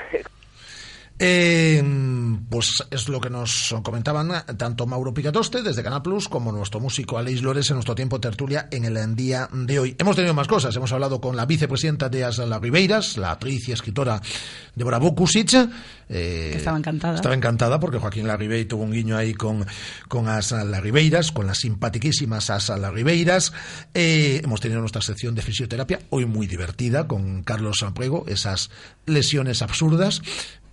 Eh, 1.20 1.82
pues 2.50 2.84
es 2.92 3.10
lo 3.10 3.20
que 3.20 3.30
nos 3.30 3.76
comentaban 3.84 4.32
tanto 4.58 4.86
Mauro 4.86 5.14
Picatoste 5.14 5.62
desde 5.62 5.84
Canal 5.84 6.02
Plus 6.02 6.28
como 6.28 6.52
nuestro 6.52 6.80
músico 6.80 7.18
Aleix 7.18 7.42
Lores 7.42 7.70
en 7.70 7.76
nuestro 7.76 7.96
tiempo 7.96 8.20
tertulia 8.20 8.68
en 8.72 8.86
el 8.86 9.16
día 9.16 9.50
de 9.52 9.80
hoy. 9.80 9.96
Hemos 9.98 10.16
tenido 10.16 10.34
más 10.34 10.48
cosas. 10.48 10.76
Hemos 10.76 10.92
hablado 10.92 11.22
con 11.22 11.36
la 11.36 11.46
vicepresidenta 11.46 12.10
de 12.10 12.24
Asla 12.24 12.60
Ribeiras, 12.60 13.18
la 13.18 13.32
actriz 13.32 13.68
y 13.70 13.72
escritora 13.72 14.22
Débora 14.76 14.98
Bukusic. 14.98 15.54
Eh, 16.10 16.50
que 16.52 16.58
estaba 16.58 16.78
encantada. 16.78 17.16
Estaba 17.16 17.36
encantada 17.36 17.80
porque 17.80 17.98
Joaquín 17.98 18.28
Larribey 18.28 18.66
tuvo 18.66 18.84
un 18.84 18.92
guiño 18.92 19.18
ahí 19.18 19.34
con, 19.34 19.66
con 20.08 20.28
Asa 20.28 20.64
Larribeiras, 20.64 21.32
con 21.32 21.48
las 21.48 21.60
simpatiquísimas 21.60 22.50
Asa 22.50 22.78
Larribeiras. 22.78 23.54
Eh, 23.94 24.42
hemos 24.44 24.62
tenido 24.62 24.80
nuestra 24.80 25.02
sección 25.02 25.36
de 25.36 25.42
fisioterapia, 25.42 26.00
hoy 26.10 26.26
muy 26.26 26.48
divertida, 26.48 27.08
con 27.08 27.44
Carlos 27.44 27.78
Samprego, 27.80 28.26
esas 28.28 28.70
lesiones 29.06 29.62
absurdas 29.62 30.22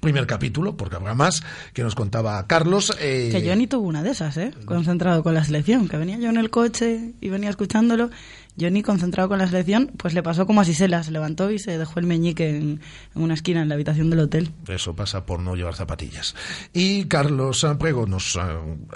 primer 0.04 0.26
capítulo, 0.26 0.76
porque 0.76 0.96
habrá 0.96 1.14
más, 1.14 1.42
que 1.72 1.82
nos 1.82 1.94
contaba 1.94 2.46
Carlos. 2.46 2.94
Eh... 3.00 3.30
Que 3.32 3.42
yo 3.42 3.56
ni 3.56 3.66
tuvo 3.66 3.88
una 3.88 4.02
de 4.02 4.10
esas, 4.10 4.36
¿eh? 4.36 4.52
Concentrado 4.66 5.22
con 5.22 5.34
la 5.34 5.42
selección, 5.42 5.88
que 5.88 5.96
venía 5.96 6.18
yo 6.18 6.28
en 6.28 6.36
el 6.36 6.50
coche 6.50 7.14
y 7.20 7.28
venía 7.30 7.50
escuchándolo. 7.50 8.10
Johnny, 8.58 8.82
concentrado 8.82 9.28
con 9.28 9.38
la 9.38 9.46
selección, 9.46 9.90
pues 9.96 10.14
le 10.14 10.22
pasó 10.22 10.46
como 10.46 10.60
a 10.60 10.64
Sisela, 10.64 11.02
se 11.02 11.10
levantó 11.10 11.50
y 11.50 11.58
se 11.58 11.76
dejó 11.76 11.98
el 11.98 12.06
meñique 12.06 12.48
en, 12.50 12.80
una 13.14 13.34
esquina 13.34 13.62
en 13.62 13.68
la 13.68 13.74
habitación 13.74 14.10
del 14.10 14.20
hotel. 14.20 14.52
Eso 14.68 14.94
pasa 14.94 15.26
por 15.26 15.40
no 15.40 15.56
llevar 15.56 15.74
zapatillas. 15.74 16.34
Y 16.72 17.04
Carlos 17.06 17.66
Prego 17.78 18.06
nos 18.06 18.36
uh, 18.36 18.40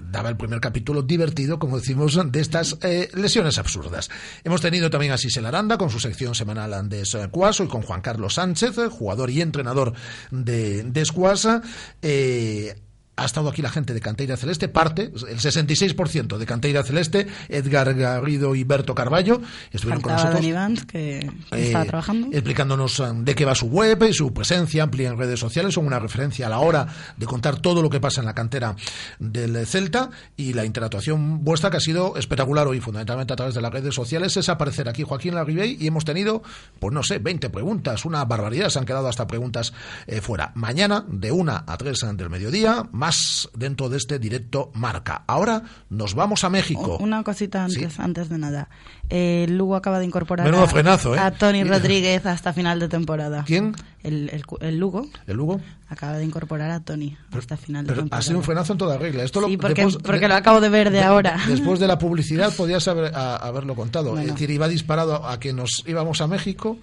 daba 0.03 0.29
el 0.29 0.37
primer 0.37 0.61
capítulo 0.61 1.03
divertido, 1.03 1.59
como 1.59 1.79
decimos, 1.79 2.19
de 2.31 2.41
estas 2.41 2.79
eh, 2.83 3.09
lesiones 3.15 3.59
absurdas. 3.59 4.11
Hemos 4.45 4.61
tenido 4.61 4.91
también 4.91 5.13
a 5.13 5.19
Sisela 5.19 5.49
Aranda 5.49 5.77
con 5.77 5.91
su 5.91 5.99
sección 5.99 6.35
semanal 6.35 6.73
Andes 6.75 7.17
Cuaso 7.31 7.65
y 7.65 7.69
con 7.69 7.83
Juan 7.83 8.01
Carlos 8.01 8.35
Sánchez, 8.35 8.77
jugador 8.91 9.31
y 9.31 9.41
entrenador 9.41 9.93
de, 10.31 10.85
de 10.85 11.01
Escuasa. 11.01 11.63
Eh, 12.03 12.77
ha 13.19 13.25
estado 13.25 13.49
aquí 13.49 13.63
la 13.63 13.71
gente 13.71 13.93
de 13.93 14.01
Canteira 14.01 14.37
Celeste, 14.37 14.69
parte, 14.69 15.03
el 15.03 15.39
66% 15.39 16.39
de 16.39 16.47
Canteira 16.47 16.85
Celeste, 16.85 17.27
Edgar 17.49 17.93
Garrido 17.95 18.55
y 18.55 18.63
Berto 18.63 18.95
Carballo, 18.95 19.41
estuvieron 19.73 20.01
Faltaba 20.01 20.31
con 20.31 20.43
nosotros. 20.43 20.55
Vance, 20.55 20.87
que, 20.87 21.31
estaba 21.51 21.85
trabajando. 21.85 22.29
Explicándonos 22.33 23.01
um, 23.01 23.25
de 23.25 23.35
qué 23.35 23.45
va 23.45 23.55
su 23.55 23.67
web 23.67 24.05
y 24.09 24.13
su 24.13 24.33
presencia 24.33 24.85
amplia 24.85 25.09
en 25.09 25.19
redes 25.19 25.41
sociales, 25.41 25.75
son 25.75 25.87
una 25.87 25.99
referencia 25.99 26.47
a 26.47 26.51
la 26.51 26.61
hora 26.61 26.87
de 27.17 27.27
contar 27.27 27.61
todo 27.61 27.83
lo 27.83 27.91
que 27.91 28.01
pasa 28.01 28.21
en 28.21 28.27
la 28.27 28.35
cantera 28.35 28.77
del 29.19 29.67
Celta 29.67 30.11
y 30.37 30.53
la 30.53 30.65
interactuación 30.65 31.45
vuestra 31.45 31.71
que 31.71 31.79
ha 31.79 31.81
sido 31.81 32.17
espectacular 32.17 32.69
hoy, 32.69 32.81
fundamentalmente 32.81 33.33
a 33.33 33.37
través 33.37 33.55
de 33.55 33.61
las 33.61 33.73
redes 33.73 33.95
sociales, 33.95 34.37
es 34.37 34.49
aparecer 34.49 34.89
aquí 34.89 35.03
Joaquín 35.03 35.35
Larribey 35.35 35.77
y 35.81 35.89
hemos 35.89 36.05
tenido, 36.05 36.43
pues 36.79 36.95
no 36.95 37.03
sé, 37.03 37.19
20 37.19 37.51
preguntas, 37.51 38.05
una 38.05 38.25
barbaridad, 38.25 38.69
se 38.69 38.79
han 38.79 38.85
quedado 38.85 39.09
hasta 39.09 39.27
preguntas 39.27 39.73
eh, 40.07 40.21
fuera. 40.21 40.53
Mañana, 40.55 41.05
de 41.09 41.33
1 41.33 41.65
a 41.67 41.77
3 41.77 41.99
del 42.15 42.31
mediodía, 42.31 42.87
más 42.93 43.08
dentro 43.55 43.89
de 43.89 43.97
este 43.97 44.19
directo 44.19 44.71
marca. 44.75 45.25
Ahora 45.27 45.63
nos 45.91 46.15
vamos 46.15 46.45
a 46.45 46.51
México. 46.51 46.99
Una 47.01 47.23
cosita 47.23 47.65
antes, 47.65 47.95
¿Sí? 47.95 48.03
antes 48.03 48.29
de 48.29 48.39
nada. 48.39 48.69
Eh, 49.11 49.47
Lugo 49.49 49.77
acaba 49.77 49.99
de 49.99 50.05
incorporar 50.05 50.47
Menudo 50.47 50.67
frenazo, 50.67 51.15
¿eh? 51.15 51.19
a 51.19 51.31
Tony 51.31 51.65
Rodríguez 51.65 52.27
hasta 52.27 52.53
final 52.53 52.79
de 52.79 52.89
temporada. 52.89 53.45
¿Quién? 53.47 53.75
El, 54.03 54.31
el, 54.31 54.45
el, 54.61 54.79
Lugo. 54.79 55.07
¿El 55.27 55.37
Lugo? 55.37 55.61
Acaba 55.89 56.19
de 56.19 56.25
incorporar 56.25 56.71
a 56.71 56.81
Tony 56.81 57.17
pero, 57.31 57.41
hasta 57.41 57.57
final 57.57 57.85
de 57.85 57.89
pero 57.89 58.03
temporada. 58.03 58.21
Ha 58.21 58.23
sido 58.23 58.39
un 58.39 58.45
frenazo 58.45 58.73
en 58.73 58.79
toda 58.79 58.99
regla. 58.99 59.25
Esto 59.25 59.41
sí, 59.47 59.57
lo, 59.57 59.59
porque, 59.61 59.83
después, 59.83 60.05
porque 60.05 60.29
lo 60.29 60.35
acabo 60.35 60.61
de 60.61 60.69
ver 60.69 60.91
de, 60.91 60.99
de 60.99 61.05
ahora. 61.05 61.39
Después 61.49 61.81
de 61.81 61.87
la 61.87 61.99
publicidad 61.99 62.53
podías 62.57 62.87
haber, 62.89 63.15
a, 63.15 63.37
haberlo 63.37 63.75
contado. 63.75 64.11
Bueno. 64.11 64.27
Es 64.27 64.33
decir, 64.33 64.51
iba 64.51 64.69
disparado 64.69 65.27
a 65.27 65.41
que 65.41 65.53
nos 65.53 65.83
íbamos 65.87 66.21
a 66.21 66.27
México 66.27 66.79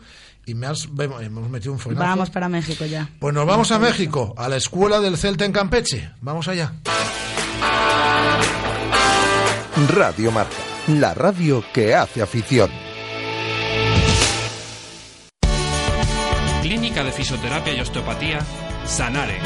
y 0.46 0.54
me 0.54 0.68
has, 0.68 0.88
hemos 1.00 1.50
metido 1.50 1.74
un 1.74 1.80
frenazo. 1.80 2.06
Vamos 2.06 2.30
para 2.30 2.50
México 2.50 2.86
ya. 2.86 3.10
Pues 3.20 3.34
nos 3.34 3.46
vamos 3.46 3.72
a 3.72 3.80
México, 3.80 4.34
a 4.38 4.48
la 4.48 4.58
escuela 4.58 5.00
del 5.00 5.18
Celta 5.18 5.46
en 5.46 5.52
Campeche. 5.52 6.12
Vamos 6.22 6.48
allá. 6.48 6.74
Radio 9.94 10.32
Marca, 10.32 10.56
la 10.88 11.14
radio 11.14 11.64
que 11.74 11.96
hace 11.96 12.22
afición. 12.22 12.70
Clínica 16.62 17.04
de 17.04 17.12
Fisioterapia 17.12 17.74
y 17.74 17.80
Osteopatía, 17.80 18.40
Sanare. 18.86 19.40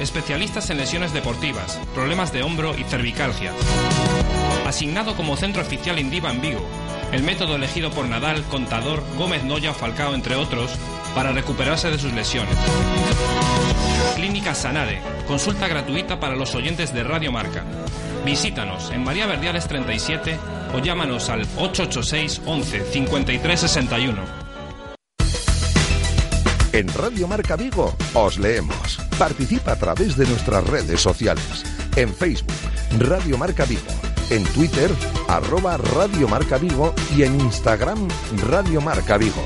Especialistas 0.00 0.70
en 0.70 0.78
lesiones 0.78 1.12
deportivas, 1.12 1.78
problemas 1.94 2.32
de 2.32 2.42
hombro 2.42 2.76
y 2.78 2.84
cervicalgia. 2.84 3.52
Asignado 4.66 5.16
como 5.16 5.36
centro 5.36 5.62
oficial 5.62 5.98
Indiva 5.98 6.30
en 6.30 6.40
Vigo, 6.40 6.66
el 7.12 7.22
método 7.22 7.56
elegido 7.56 7.90
por 7.90 8.06
Nadal, 8.06 8.42
Contador, 8.44 9.04
Gómez 9.16 9.44
Noya 9.44 9.74
Falcao, 9.74 10.14
entre 10.14 10.34
otros, 10.36 10.72
para 11.14 11.32
recuperarse 11.32 11.90
de 11.90 11.98
sus 11.98 12.12
lesiones. 12.12 12.56
Clínica 14.16 14.54
Sanare, 14.54 15.00
consulta 15.26 15.68
gratuita 15.68 16.18
para 16.18 16.36
los 16.36 16.54
oyentes 16.54 16.92
de 16.92 17.04
Radio 17.04 17.30
Marca. 17.30 17.64
Visítanos 18.24 18.90
en 18.90 19.04
María 19.04 19.26
Verdiales 19.26 19.66
37 19.66 20.38
o 20.74 20.78
llámanos 20.78 21.28
al 21.28 21.42
886 21.56 22.42
11 22.46 22.84
53 22.92 23.60
61. 23.60 24.42
En 26.72 26.88
Radio 26.94 27.28
Marca 27.28 27.56
Vigo 27.56 27.94
os 28.14 28.38
leemos. 28.38 28.98
Participa 29.18 29.72
a 29.72 29.76
través 29.76 30.16
de 30.16 30.26
nuestras 30.26 30.64
redes 30.66 31.00
sociales. 31.02 31.64
En 31.96 32.14
Facebook, 32.14 32.56
Radio 32.98 33.36
Marca 33.36 33.66
Vigo. 33.66 34.11
En 34.32 34.44
Twitter, 34.44 34.90
arroba 35.28 35.76
Radio 35.76 36.26
Marca 36.26 36.56
Vigo. 36.56 36.94
Y 37.14 37.22
en 37.22 37.38
Instagram, 37.38 38.08
Radio 38.48 38.80
Marca 38.80 39.18
Vigo. 39.18 39.44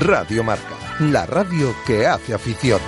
Radio 0.00 0.42
Marca, 0.42 0.74
la 0.98 1.24
radio 1.24 1.72
que 1.86 2.08
hace 2.08 2.34
afición. 2.34 2.80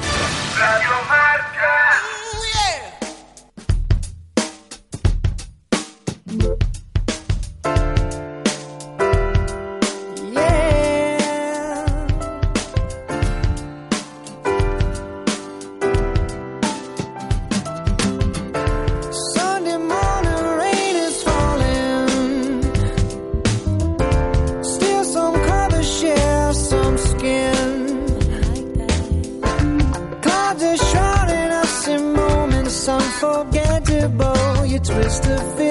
Josephine. 35.27 35.66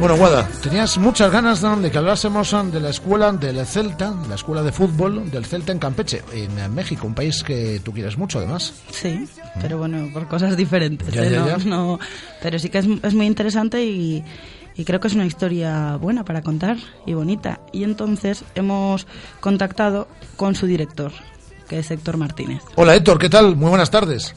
Bueno, 0.00 0.16
Guada, 0.16 0.48
tenías 0.62 0.96
muchas 0.96 1.30
ganas 1.30 1.62
¿no? 1.62 1.76
de 1.78 1.90
que 1.90 1.98
hablásemos 1.98 2.50
¿no? 2.54 2.64
de 2.64 2.80
la 2.80 2.88
escuela 2.88 3.30
del 3.32 3.66
Celta, 3.66 4.14
la 4.30 4.34
escuela 4.34 4.62
de 4.62 4.72
fútbol 4.72 5.30
del 5.30 5.44
Celta 5.44 5.72
en 5.72 5.78
Campeche, 5.78 6.22
en 6.32 6.74
México, 6.74 7.06
un 7.06 7.14
país 7.14 7.42
que 7.44 7.80
tú 7.84 7.92
quieres 7.92 8.16
mucho 8.16 8.38
además. 8.38 8.72
Sí, 8.90 9.28
pero 9.60 9.76
bueno, 9.76 10.08
por 10.10 10.26
cosas 10.26 10.56
diferentes. 10.56 11.12
Ya, 11.12 11.24
¿eh? 11.24 11.30
ya, 11.32 11.40
No- 11.40 11.58
ya. 11.58 11.64
no- 11.66 11.98
pero 12.42 12.58
sí 12.58 12.70
que 12.70 12.78
es, 12.78 12.86
es 13.02 13.14
muy 13.14 13.26
interesante 13.26 13.84
y, 13.84 14.24
y 14.74 14.84
creo 14.86 15.00
que 15.00 15.08
es 15.08 15.14
una 15.14 15.26
historia 15.26 15.96
buena 15.96 16.24
para 16.24 16.40
contar 16.40 16.78
y 17.04 17.12
bonita. 17.12 17.60
Y 17.70 17.84
entonces 17.84 18.42
hemos 18.54 19.06
contactado 19.40 20.08
con 20.36 20.54
su 20.54 20.64
director, 20.66 21.12
que 21.68 21.80
es 21.80 21.90
Héctor 21.90 22.16
Martínez. 22.16 22.62
Hola 22.76 22.96
Héctor, 22.96 23.18
¿qué 23.18 23.28
tal? 23.28 23.54
Muy 23.54 23.68
buenas 23.68 23.90
tardes. 23.90 24.34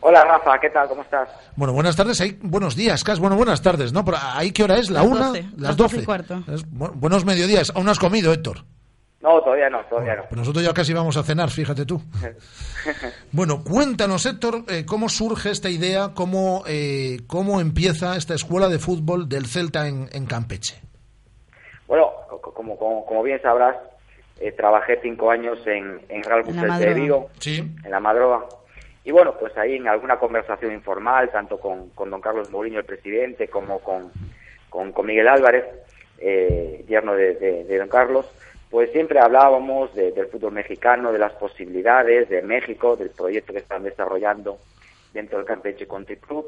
Hola 0.00 0.24
Rafa, 0.24 0.58
¿qué 0.60 0.70
tal? 0.70 0.88
¿Cómo 0.88 1.02
estás? 1.02 1.28
Bueno, 1.56 1.72
buenas 1.72 1.96
tardes, 1.96 2.20
ahí, 2.20 2.38
buenos 2.42 2.76
días, 2.76 3.02
Cas, 3.02 3.18
bueno, 3.18 3.36
buenas 3.36 3.60
tardes, 3.62 3.92
¿no? 3.92 4.04
Pero 4.04 4.18
¿Ahí 4.20 4.52
qué 4.52 4.62
hora 4.64 4.76
es? 4.76 4.90
¿La 4.90 5.02
Las 5.02 5.10
una? 5.10 5.26
12, 5.28 5.42
las 5.42 5.60
las 5.60 5.76
12. 5.76 5.82
12 5.96 5.96
y 6.00 6.04
cuarto. 6.04 6.34
Es- 6.52 6.66
bu- 6.70 6.92
buenos 6.94 7.24
mediodías, 7.24 7.72
aún 7.74 7.86
no 7.86 7.90
has 7.90 7.98
comido, 7.98 8.32
Héctor. 8.32 8.58
No, 9.20 9.40
todavía 9.40 9.68
no, 9.70 9.80
todavía 9.86 10.14
no. 10.16 10.22
Pues 10.28 10.38
nosotros 10.38 10.64
ya 10.64 10.72
casi 10.72 10.92
vamos 10.92 11.16
a 11.16 11.22
cenar, 11.24 11.50
fíjate 11.50 11.84
tú. 11.86 12.00
Bueno, 13.32 13.64
cuéntanos, 13.64 14.24
Héctor, 14.26 14.64
eh, 14.68 14.84
cómo 14.86 15.08
surge 15.08 15.50
esta 15.50 15.68
idea, 15.68 16.10
cómo, 16.14 16.62
eh, 16.66 17.18
cómo 17.26 17.60
empieza 17.60 18.16
esta 18.16 18.34
escuela 18.34 18.68
de 18.68 18.78
fútbol 18.78 19.28
del 19.28 19.46
Celta 19.46 19.88
en, 19.88 20.08
en 20.12 20.26
Campeche. 20.26 20.80
Bueno, 21.88 22.10
co- 22.28 22.54
como, 22.54 22.78
como, 22.78 23.04
como 23.04 23.22
bien 23.24 23.40
sabrás, 23.42 23.76
eh, 24.38 24.52
trabajé 24.52 25.00
cinco 25.02 25.30
años 25.30 25.58
en, 25.66 26.00
en 26.08 26.22
Real 26.22 26.42
Bucet 26.44 26.70
de. 26.78 26.94
Vigo, 26.94 27.28
Sí. 27.40 27.58
en 27.84 27.90
la 27.90 27.98
Madroa. 28.00 28.46
Y 29.06 29.12
bueno, 29.12 29.34
pues 29.38 29.56
ahí 29.56 29.76
en 29.76 29.86
alguna 29.86 30.18
conversación 30.18 30.72
informal, 30.72 31.30
tanto 31.30 31.60
con, 31.60 31.90
con 31.90 32.10
don 32.10 32.20
Carlos 32.20 32.50
Mourinho, 32.50 32.80
el 32.80 32.84
presidente, 32.84 33.46
como 33.46 33.78
con, 33.78 34.10
con, 34.68 34.92
Miguel 35.06 35.28
Álvarez, 35.28 35.64
eh, 36.18 36.84
yerno 36.88 37.14
de, 37.14 37.34
de- 37.36 37.64
de 37.64 37.78
don 37.78 37.88
Carlos, 37.88 38.26
pues 38.68 38.90
siempre 38.90 39.20
hablábamos 39.20 39.94
de- 39.94 40.10
del 40.10 40.26
fútbol 40.26 40.52
mexicano, 40.52 41.12
de 41.12 41.20
las 41.20 41.32
posibilidades 41.34 42.28
de 42.28 42.42
México, 42.42 42.96
del 42.96 43.10
proyecto 43.10 43.52
que 43.52 43.60
están 43.60 43.84
desarrollando 43.84 44.58
dentro 45.14 45.38
del 45.38 45.46
Campeche 45.46 45.86
Country 45.86 46.16
Club. 46.16 46.44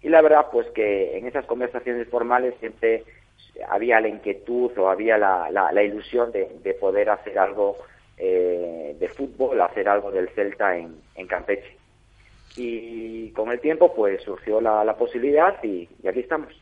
Y 0.00 0.08
la 0.08 0.22
verdad, 0.22 0.46
pues 0.52 0.68
que 0.68 1.18
en 1.18 1.26
esas 1.26 1.44
conversaciones 1.46 2.06
formales 2.08 2.54
siempre 2.60 3.02
había 3.68 4.00
la 4.00 4.06
inquietud 4.08 4.70
o 4.78 4.88
había 4.90 5.18
la, 5.18 5.50
la- 5.50 5.72
la 5.72 5.82
ilusión 5.82 6.30
de, 6.30 6.48
de 6.62 6.74
poder 6.74 7.10
hacer 7.10 7.36
algo 7.36 7.78
eh, 8.16 8.94
de 8.96 9.08
fútbol, 9.08 9.60
hacer 9.60 9.88
algo 9.88 10.12
del 10.12 10.28
Celta 10.28 10.76
en, 10.78 10.94
en 11.16 11.26
Campeche. 11.26 11.76
Y 12.56 13.30
con 13.32 13.50
el 13.50 13.60
tiempo, 13.60 13.94
pues 13.94 14.22
surgió 14.22 14.60
la, 14.60 14.84
la 14.84 14.96
posibilidad 14.96 15.62
y, 15.62 15.88
y 16.02 16.08
aquí 16.08 16.20
estamos. 16.20 16.52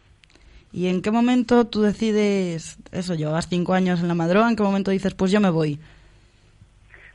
¿Y 0.73 0.89
en 0.89 1.03
qué 1.03 1.11
momento 1.13 1.67
tú 1.67 1.83
decides, 1.83 2.79
eso, 2.91 3.15
llevas 3.15 3.49
cinco 3.49 3.75
años 3.75 4.01
en 4.01 4.09
la 4.09 4.15
Madroa, 4.15 4.49
en 4.49 4.57
qué 4.57 4.63
momento 4.65 4.91
dices, 4.91 5.15
pues 5.15 5.31
yo 5.31 5.41
me 5.41 5.51
voy? 5.51 5.79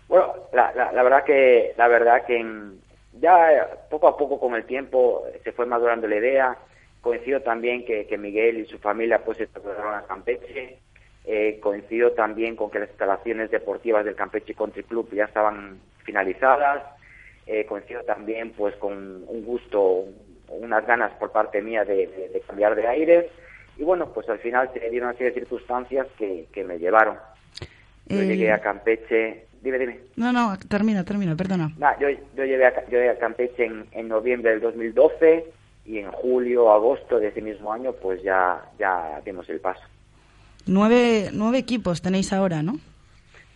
Bueno, 0.07 0.33
la, 0.53 0.71
la, 0.73 0.91
la 0.93 1.03
verdad 1.03 1.23
que 1.25 1.73
la 1.77 1.87
verdad 1.87 2.25
que 2.25 2.39
en- 2.39 2.79
ya 3.19 3.51
eh, 3.53 3.61
poco 3.89 4.07
a 4.07 4.15
poco 4.17 4.39
con 4.39 4.55
el 4.55 4.63
tiempo 4.65 5.23
eh, 5.33 5.41
se 5.43 5.51
fue 5.51 5.65
madurando 5.65 6.07
la 6.07 6.15
idea. 6.15 6.57
Coincido 7.01 7.41
también 7.41 7.85
que, 7.85 8.07
que 8.07 8.17
Miguel 8.17 8.59
y 8.59 8.65
su 8.65 8.77
familia 8.79 9.23
pues 9.23 9.37
se 9.37 9.47
trasladaron 9.47 9.95
a 9.95 10.03
Campeche. 10.03 10.77
Eh, 11.25 11.59
coincido 11.61 12.11
también 12.13 12.55
con 12.55 12.71
que 12.71 12.79
las 12.79 12.89
instalaciones 12.89 13.51
deportivas 13.51 14.03
del 14.05 14.15
Campeche 14.15 14.55
Country 14.55 14.83
Club 14.83 15.09
ya 15.13 15.25
estaban 15.25 15.79
finalizadas. 16.05 16.81
Eh, 17.51 17.65
coincido 17.65 18.03
también 18.03 18.51
pues 18.51 18.75
con 18.75 19.23
un 19.27 19.43
gusto, 19.43 20.05
unas 20.49 20.85
ganas 20.85 21.11
por 21.13 21.31
parte 21.31 21.63
mía 21.63 21.83
de, 21.83 22.05
de- 22.05 22.29
de 22.29 22.41
cambiar 22.41 22.75
de 22.75 22.85
aires. 22.85 23.25
Y 23.75 23.81
bueno, 23.83 24.13
pues 24.13 24.29
al 24.29 24.37
final 24.37 24.69
se 24.71 24.87
dieron 24.91 25.09
una 25.09 25.17
serie 25.17 25.31
de 25.31 25.39
circunstancias 25.39 26.05
que, 26.19 26.45
que 26.53 26.63
me 26.63 26.77
llevaron. 26.77 27.17
Yo 28.07 28.21
Eh, 28.21 28.25
llegué 28.27 28.51
a 28.51 28.59
Campeche. 28.61 29.47
Dime, 29.63 29.79
dime. 29.79 29.99
No, 30.15 30.31
no, 30.31 30.55
termina, 30.69 31.03
termina, 31.03 31.35
perdona. 31.35 31.71
Nah, 31.79 31.97
yo, 31.99 32.07
yo 32.09 32.45
llegué 32.45 32.65
a, 32.67 32.85
yo 32.85 32.91
llegué 32.99 33.09
a 33.09 33.17
Campeche 33.17 33.65
en, 33.65 33.87
en 33.93 34.07
noviembre 34.07 34.51
del 34.51 34.61
2012 34.61 35.45
y 35.85 35.97
en 35.97 36.11
julio, 36.11 36.71
agosto 36.71 37.17
de 37.19 37.29
ese 37.29 37.41
mismo 37.41 37.73
año, 37.73 37.93
pues 37.93 38.21
ya, 38.21 38.61
ya 38.77 39.21
dimos 39.25 39.49
el 39.49 39.59
paso. 39.59 39.81
Nueve, 40.67 41.29
nueve 41.33 41.57
equipos 41.57 42.01
tenéis 42.03 42.31
ahora, 42.31 42.61
¿no? 42.61 42.73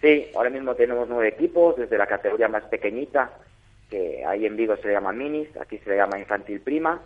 Sí, 0.02 0.26
ahora 0.36 0.50
mismo 0.50 0.74
tenemos 0.74 1.08
nueve 1.08 1.28
equipos, 1.30 1.76
desde 1.78 1.96
la 1.98 2.08
categoría 2.08 2.48
más 2.48 2.64
pequeñita, 2.64 3.32
que 3.94 4.26
ahí 4.26 4.48
en 4.48 4.56
Vigo 4.56 4.76
se 4.78 4.88
le 4.88 4.94
llama 4.96 5.12
Minis, 5.12 5.48
aquí 5.62 5.78
se 5.78 5.92
le 5.92 5.98
llama 5.98 6.18
Infantil 6.18 6.60
Prima, 6.62 7.00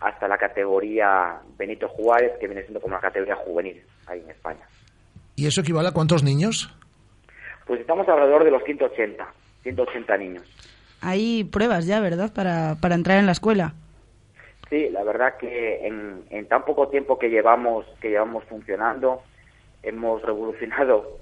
hasta 0.00 0.26
la 0.26 0.36
categoría 0.36 1.38
Benito 1.56 1.88
Juárez, 1.88 2.32
que 2.40 2.48
viene 2.48 2.62
siendo 2.62 2.80
como 2.80 2.96
la 2.96 3.00
categoría 3.00 3.36
juvenil, 3.36 3.80
ahí 4.08 4.18
en 4.18 4.30
España. 4.30 4.66
¿Y 5.36 5.46
eso 5.46 5.60
equivale 5.60 5.90
a 5.90 5.92
cuántos 5.92 6.24
niños? 6.24 6.76
Pues 7.68 7.80
estamos 7.80 8.08
alrededor 8.08 8.42
de 8.42 8.50
los 8.50 8.64
180, 8.64 9.28
180 9.62 10.16
niños. 10.16 10.42
Hay 11.02 11.44
pruebas 11.44 11.86
ya, 11.86 12.00
¿verdad? 12.00 12.32
Para, 12.34 12.74
para 12.80 12.96
entrar 12.96 13.18
en 13.18 13.26
la 13.26 13.32
escuela. 13.32 13.74
Sí, 14.68 14.88
la 14.90 15.04
verdad 15.04 15.36
que 15.38 15.86
en, 15.86 16.24
en 16.30 16.48
tan 16.48 16.64
poco 16.64 16.88
tiempo 16.88 17.16
que 17.16 17.30
llevamos 17.30 17.86
que 18.00 18.08
llevamos 18.08 18.42
funcionando 18.46 19.22
hemos 19.84 20.20
revolucionado 20.22 21.18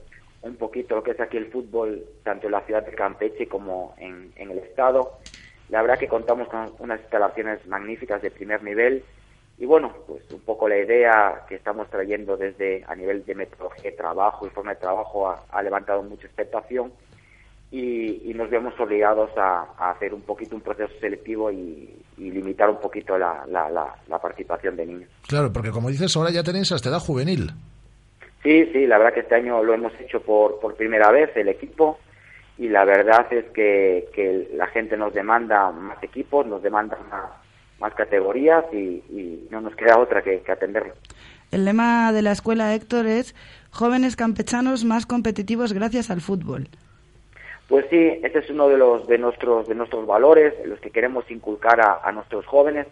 un 0.47 0.57
poquito 0.57 0.97
lo 0.97 1.03
que 1.03 1.13
es 1.13 1.21
aquí 1.21 1.37
el 1.37 1.51
fútbol 1.51 2.05
tanto 2.23 2.47
en 2.47 2.53
la 2.53 2.61
ciudad 2.63 2.85
de 2.85 2.95
Campeche 2.95 3.47
como 3.49 3.95
en, 3.99 4.33
en 4.37 4.51
el 4.51 4.59
estado. 4.59 5.19
La 5.69 5.83
verdad 5.83 5.99
que 5.99 6.09
contamos 6.09 6.49
con 6.49 6.73
unas 6.79 7.01
instalaciones 7.01 7.67
magníficas 7.67 8.23
de 8.23 8.31
primer 8.31 8.63
nivel 8.63 9.03
y 9.59 9.67
bueno, 9.67 9.93
pues 10.07 10.23
un 10.33 10.41
poco 10.41 10.69
la 10.69 10.79
idea 10.79 11.45
que 11.49 11.55
estamos 11.57 11.89
trayendo 11.89 12.37
desde 12.37 12.85
a 12.87 12.95
nivel 12.95 13.25
de 13.25 13.35
metodología 13.35 13.91
de 13.91 13.97
trabajo 13.97 14.47
y 14.47 14.51
forma 14.51 14.75
de 14.75 14.81
trabajo 14.81 15.29
ha, 15.29 15.45
ha 15.51 15.63
levantado 15.63 16.03
mucha 16.03 16.27
expectación 16.27 16.93
y, 17.71 18.31
y 18.31 18.35
nos 18.35 18.49
vemos 18.49 18.79
obligados 18.79 19.31
a, 19.37 19.67
a 19.77 19.91
hacer 19.91 20.15
un 20.15 20.23
poquito 20.23 20.55
un 20.55 20.63
proceso 20.63 20.93
selectivo 21.01 21.51
y, 21.51 21.91
y 22.17 22.31
limitar 22.31 22.71
un 22.71 22.79
poquito 22.79 23.19
la, 23.19 23.45
la, 23.49 23.69
la, 23.71 23.95
la 24.09 24.19
participación 24.19 24.77
de 24.77 24.87
niños. 24.87 25.11
Claro, 25.27 25.53
porque 25.53 25.71
como 25.71 25.89
dices, 25.89 26.17
ahora 26.17 26.31
ya 26.31 26.43
tenéis 26.43 26.71
hasta 26.71 26.91
edad 26.91 27.01
juvenil. 27.01 27.51
Sí, 28.47 28.71
sí, 28.73 28.87
la 28.87 28.99
verdad 28.99 29.13
que 29.13 29.21
este 29.21 29.35
año 29.35 29.61
lo 29.65 29.75
hemos 29.75 29.93
hecho 30.01 30.23
por, 30.23 30.61
por 30.61 30.77
primera 30.77 31.11
vez 31.11 31.37
el 31.37 31.49
equipo 31.49 31.99
y 32.57 32.69
la 32.69 32.85
verdad 32.85 33.27
es 33.33 33.45
que, 33.47 34.07
que 34.15 34.51
la 34.55 34.69
gente 34.69 34.97
nos 34.97 35.13
demanda 35.13 35.73
más 35.73 36.01
equipos, 36.01 36.47
nos 36.47 36.63
demanda 36.63 36.97
más, 37.11 37.25
más 37.81 37.93
categorías 37.95 38.65
y, 38.73 39.03
y 39.11 39.49
no 39.51 39.61
nos 39.61 39.75
queda 39.75 39.99
otra 39.99 40.23
que, 40.23 40.43
que 40.43 40.53
atenderlo. 40.53 40.95
El 41.51 41.65
lema 41.65 42.13
de 42.13 42.23
la 42.23 42.31
escuela, 42.31 42.73
Héctor, 42.73 43.07
es 43.07 43.35
jóvenes 43.73 44.15
campechanos 44.15 44.85
más 44.85 45.07
competitivos 45.07 45.73
gracias 45.73 46.09
al 46.13 46.21
fútbol. 46.21 46.69
Pues 47.69 47.85
sí, 47.91 48.21
ese 48.23 48.39
es 48.39 48.49
uno 48.49 48.69
de 48.69 48.79
los 48.79 49.09
de 49.09 49.19
nuestros 49.19 49.67
de 49.67 49.75
nuestros 49.75 50.07
valores, 50.07 50.55
los 50.67 50.79
que 50.79 50.91
queremos 50.91 51.29
inculcar 51.33 51.81
a, 51.81 51.99
a 52.01 52.13
nuestros 52.13 52.47
jóvenes. 52.47 52.87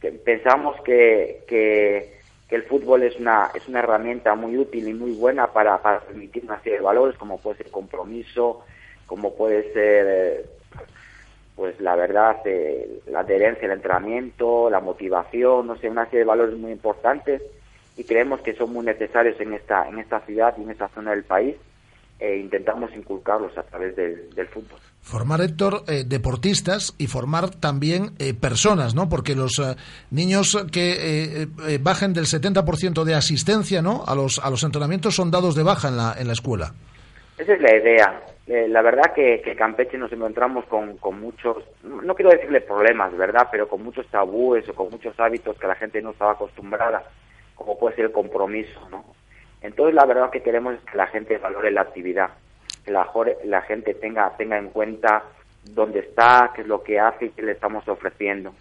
Que 0.00 0.10
pensamos 0.10 0.74
que, 0.86 1.44
que, 1.46 2.19
que 2.50 2.56
el 2.56 2.64
fútbol 2.64 3.04
es 3.04 3.16
una 3.16 3.48
es 3.54 3.68
una 3.68 3.78
herramienta 3.78 4.34
muy 4.34 4.58
útil 4.58 4.88
y 4.88 4.92
muy 4.92 5.12
buena 5.12 5.46
para, 5.46 5.80
para 5.80 6.00
permitir 6.00 6.44
una 6.44 6.58
serie 6.58 6.78
de 6.78 6.84
valores, 6.84 7.16
como 7.16 7.38
puede 7.38 7.58
ser 7.58 7.70
compromiso, 7.70 8.64
como 9.06 9.34
puede 9.34 9.72
ser, 9.72 10.06
eh, 10.08 10.44
pues 11.54 11.80
la 11.80 11.94
verdad, 11.94 12.38
eh, 12.44 13.02
la 13.06 13.20
adherencia 13.20 13.66
al 13.66 13.74
entrenamiento, 13.74 14.68
la 14.68 14.80
motivación, 14.80 15.68
no 15.68 15.76
sé, 15.76 15.88
una 15.88 16.06
serie 16.06 16.20
de 16.20 16.24
valores 16.24 16.58
muy 16.58 16.72
importantes. 16.72 17.40
Y 17.96 18.02
creemos 18.02 18.40
que 18.40 18.54
son 18.54 18.72
muy 18.72 18.84
necesarios 18.84 19.40
en 19.40 19.54
esta 19.54 19.88
en 19.88 20.00
esta 20.00 20.20
ciudad 20.20 20.54
y 20.58 20.62
en 20.62 20.70
esta 20.70 20.88
zona 20.88 21.12
del 21.12 21.22
país 21.22 21.54
e 22.20 22.36
intentamos 22.36 22.90
inculcarlos 22.94 23.56
a 23.56 23.62
través 23.62 23.96
del, 23.96 24.30
del 24.34 24.46
fútbol. 24.48 24.78
Formar, 25.00 25.40
Héctor, 25.40 25.84
eh, 25.88 26.04
deportistas 26.06 26.94
y 26.98 27.06
formar 27.06 27.50
también 27.50 28.10
eh, 28.18 28.34
personas, 28.34 28.94
¿no? 28.94 29.08
Porque 29.08 29.34
los 29.34 29.58
eh, 29.58 29.74
niños 30.10 30.66
que 30.70 30.92
eh, 30.92 31.46
eh, 31.66 31.78
bajen 31.80 32.12
del 32.12 32.26
70% 32.26 33.04
de 33.04 33.14
asistencia, 33.14 33.80
¿no? 33.80 34.04
A 34.06 34.14
los, 34.14 34.38
a 34.38 34.50
los 34.50 34.62
entrenamientos 34.62 35.16
son 35.16 35.30
dados 35.30 35.54
de 35.54 35.62
baja 35.62 35.88
en 35.88 35.96
la, 35.96 36.14
en 36.18 36.26
la 36.26 36.34
escuela. 36.34 36.74
Esa 37.38 37.54
es 37.54 37.60
la 37.60 37.74
idea. 37.74 38.22
La 38.46 38.82
verdad 38.82 39.14
que, 39.14 39.40
que 39.42 39.54
Campeche 39.54 39.96
nos 39.96 40.12
encontramos 40.12 40.64
con, 40.66 40.96
con 40.96 41.20
muchos, 41.20 41.58
no 41.84 42.14
quiero 42.16 42.32
decirle 42.32 42.60
problemas, 42.60 43.16
¿verdad? 43.16 43.46
Pero 43.50 43.68
con 43.68 43.82
muchos 43.82 44.06
tabúes 44.08 44.68
o 44.68 44.74
con 44.74 44.90
muchos 44.90 45.18
hábitos 45.20 45.56
que 45.56 45.68
la 45.68 45.76
gente 45.76 46.02
no 46.02 46.10
estaba 46.10 46.32
acostumbrada, 46.32 47.04
como 47.54 47.78
puede 47.78 47.94
ser 47.94 48.06
el 48.06 48.12
compromiso, 48.12 48.88
¿no? 48.90 49.04
Entonces 49.62 49.94
la 49.94 50.06
verdad 50.06 50.30
que 50.30 50.42
queremos 50.42 50.74
es 50.74 50.80
que 50.80 50.96
la 50.96 51.06
gente 51.06 51.38
valore 51.38 51.70
la 51.70 51.82
actividad, 51.82 52.30
que 52.84 52.90
la, 52.90 53.08
la 53.44 53.62
gente 53.62 53.94
tenga, 53.94 54.36
tenga 54.36 54.58
en 54.58 54.70
cuenta 54.70 55.24
dónde 55.64 56.00
está, 56.00 56.52
qué 56.54 56.62
es 56.62 56.66
lo 56.66 56.82
que 56.82 56.98
hace 56.98 57.26
y 57.26 57.30
qué 57.30 57.42
le 57.42 57.52
estamos 57.52 57.86
ofreciendo. 57.88 58.54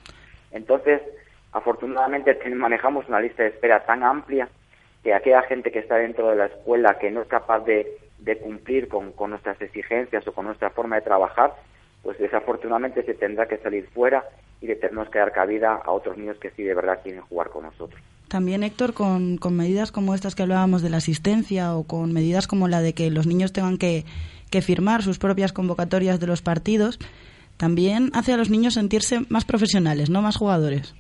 Entonces, 0.52 1.02
afortunadamente 1.52 2.38
manejamos 2.56 3.08
una 3.08 3.22
lista 3.22 3.44
de 3.44 3.50
espera 3.50 3.86
tan 3.86 4.04
amplia 4.04 4.50
que 5.04 5.14
aquella 5.14 5.42
gente 5.44 5.72
que 5.72 5.80
está 5.80 5.96
dentro 5.96 6.30
de 6.30 6.36
la 6.36 6.46
escuela 6.48 6.98
que 7.00 7.10
no 7.12 7.22
es 7.22 7.28
capaz 7.28 7.60
de, 7.62 7.98
de 8.20 8.38
cumplir 8.38 8.90
con, 8.90 9.14
con 9.14 9.30
nuestras 9.30 9.62
exigencias 9.62 10.28
o 10.28 10.34
con 10.34 10.46
nuestra 10.46 10.70
forma 10.72 10.98
de 10.98 11.04
trabajar, 11.04 11.54
pues 12.04 12.18
desafortunadamente 12.18 13.04
se 13.04 13.14
tendrá 13.14 13.48
que 13.48 13.58
salir 13.58 13.88
fuera 13.90 14.26
y 14.62 14.68
le 14.68 14.76
tenemos 14.76 15.10
que 15.10 15.20
dar 15.20 15.32
cabida 15.32 15.76
a 15.76 15.92
otros 15.92 16.18
niños 16.18 16.38
que 16.38 16.52
sí 16.52 16.64
de 16.64 16.74
verdad 16.74 17.00
quieren 17.02 17.22
jugar 17.22 17.50
con 17.50 17.64
nosotros. 17.64 18.02
También 18.30 18.64
Héctor 18.64 18.94
con, 18.94 19.38
con 19.38 19.58
medidas 19.58 19.92
como 19.92 20.14
estas 20.14 20.36
que 20.36 20.44
hablábamos 20.44 20.82
de 20.82 20.90
la 20.90 20.98
asistencia 20.98 21.76
o 21.76 21.84
con 21.84 22.14
medidas 22.14 22.48
como 22.48 22.68
la 22.68 22.82
de 22.82 22.94
que 22.94 23.12
los 23.12 23.28
niños 23.28 23.52
tengan 23.52 23.78
que, 23.78 24.06
que 24.50 24.62
firmar 24.62 25.02
sus 25.02 25.20
propias 25.20 25.52
convocatorias 25.52 26.20
de 26.20 26.28
los 26.28 26.42
partidos, 26.42 27.00
también 27.58 28.12
hace 28.14 28.34
a 28.34 28.38
los 28.38 28.50
niños 28.50 28.76
sentirse 28.76 29.20
más 29.30 29.46
profesionales, 29.46 30.10
no 30.10 30.22
más 30.22 30.38
jugadores. 30.38 30.96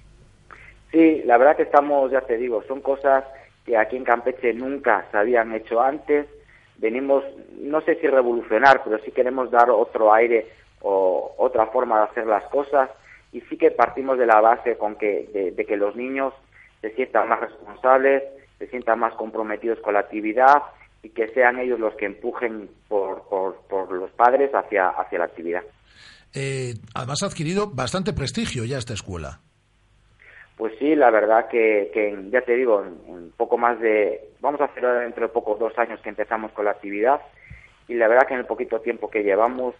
Sí, 0.91 1.21
la 1.25 1.37
verdad 1.37 1.55
que 1.55 1.63
estamos, 1.63 2.11
ya 2.11 2.21
te 2.21 2.37
digo, 2.37 2.63
son 2.67 2.81
cosas 2.81 3.23
que 3.65 3.77
aquí 3.77 3.95
en 3.95 4.03
Campeche 4.03 4.53
nunca 4.53 5.05
se 5.11 5.17
habían 5.17 5.53
hecho 5.53 5.79
antes. 5.79 6.25
Venimos, 6.77 7.23
no 7.61 7.81
sé 7.81 7.95
si 7.95 8.07
revolucionar, 8.07 8.81
pero 8.83 8.97
sí 9.03 9.11
queremos 9.11 9.51
dar 9.51 9.69
otro 9.69 10.13
aire 10.13 10.47
o 10.81 11.35
otra 11.37 11.67
forma 11.67 11.99
de 11.99 12.03
hacer 12.05 12.25
las 12.25 12.43
cosas. 12.45 12.89
Y 13.31 13.41
sí 13.41 13.57
que 13.57 13.69
partimos 13.69 14.17
de 14.17 14.25
la 14.25 14.41
base 14.41 14.77
con 14.77 14.95
que, 14.95 15.29
de, 15.31 15.51
de 15.51 15.65
que 15.65 15.77
los 15.77 15.95
niños 15.95 16.33
se 16.81 16.93
sientan 16.95 17.29
más 17.29 17.39
responsables, 17.41 18.23
se 18.57 18.67
sientan 18.67 18.99
más 18.99 19.13
comprometidos 19.15 19.79
con 19.79 19.93
la 19.93 20.01
actividad 20.01 20.63
y 21.01 21.09
que 21.09 21.29
sean 21.29 21.59
ellos 21.59 21.79
los 21.79 21.95
que 21.95 22.05
empujen 22.05 22.69
por, 22.87 23.23
por, 23.29 23.61
por 23.67 23.91
los 23.91 24.11
padres 24.11 24.51
hacia, 24.53 24.89
hacia 24.89 25.19
la 25.19 25.25
actividad. 25.25 25.63
Eh, 26.33 26.73
además 26.93 27.23
ha 27.23 27.27
adquirido 27.27 27.71
bastante 27.71 28.13
prestigio 28.13 28.65
ya 28.65 28.77
esta 28.77 28.93
escuela. 28.93 29.39
Pues 30.57 30.73
sí, 30.77 30.93
la 30.93 31.09
verdad 31.09 31.47
que, 31.47 31.89
que 31.93 32.17
ya 32.31 32.41
te 32.41 32.55
digo, 32.55 32.83
en 32.83 33.31
poco 33.37 33.57
más 33.57 33.79
de, 33.79 34.29
vamos 34.41 34.59
a 34.59 34.65
hacer 34.65 34.85
dentro 34.85 35.25
de 35.25 35.33
pocos 35.33 35.57
dos 35.57 35.77
años 35.77 36.01
que 36.01 36.09
empezamos 36.09 36.51
con 36.51 36.65
la 36.65 36.71
actividad 36.71 37.21
y 37.87 37.93
la 37.93 38.09
verdad 38.09 38.27
que 38.27 38.33
en 38.33 38.41
el 38.41 38.45
poquito 38.45 38.81
tiempo 38.81 39.09
que 39.09 39.23
llevamos, 39.23 39.73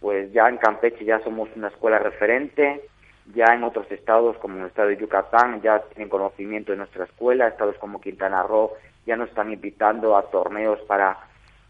pues 0.00 0.32
ya 0.32 0.48
en 0.48 0.56
Campeche 0.56 1.04
ya 1.04 1.20
somos 1.20 1.50
una 1.54 1.68
escuela 1.68 1.98
referente, 1.98 2.80
ya 3.34 3.54
en 3.54 3.64
otros 3.64 3.90
estados 3.90 4.36
como 4.38 4.58
el 4.58 4.66
estado 4.66 4.88
de 4.88 4.96
Yucatán 4.96 5.62
ya 5.62 5.80
tienen 5.80 6.08
conocimiento 6.08 6.72
de 6.72 6.78
nuestra 6.78 7.04
escuela, 7.04 7.48
estados 7.48 7.76
como 7.78 8.00
Quintana 8.00 8.42
Roo 8.42 8.72
ya 9.06 9.16
nos 9.16 9.28
están 9.28 9.52
invitando 9.52 10.16
a 10.16 10.30
torneos 10.30 10.80
para, 10.82 11.18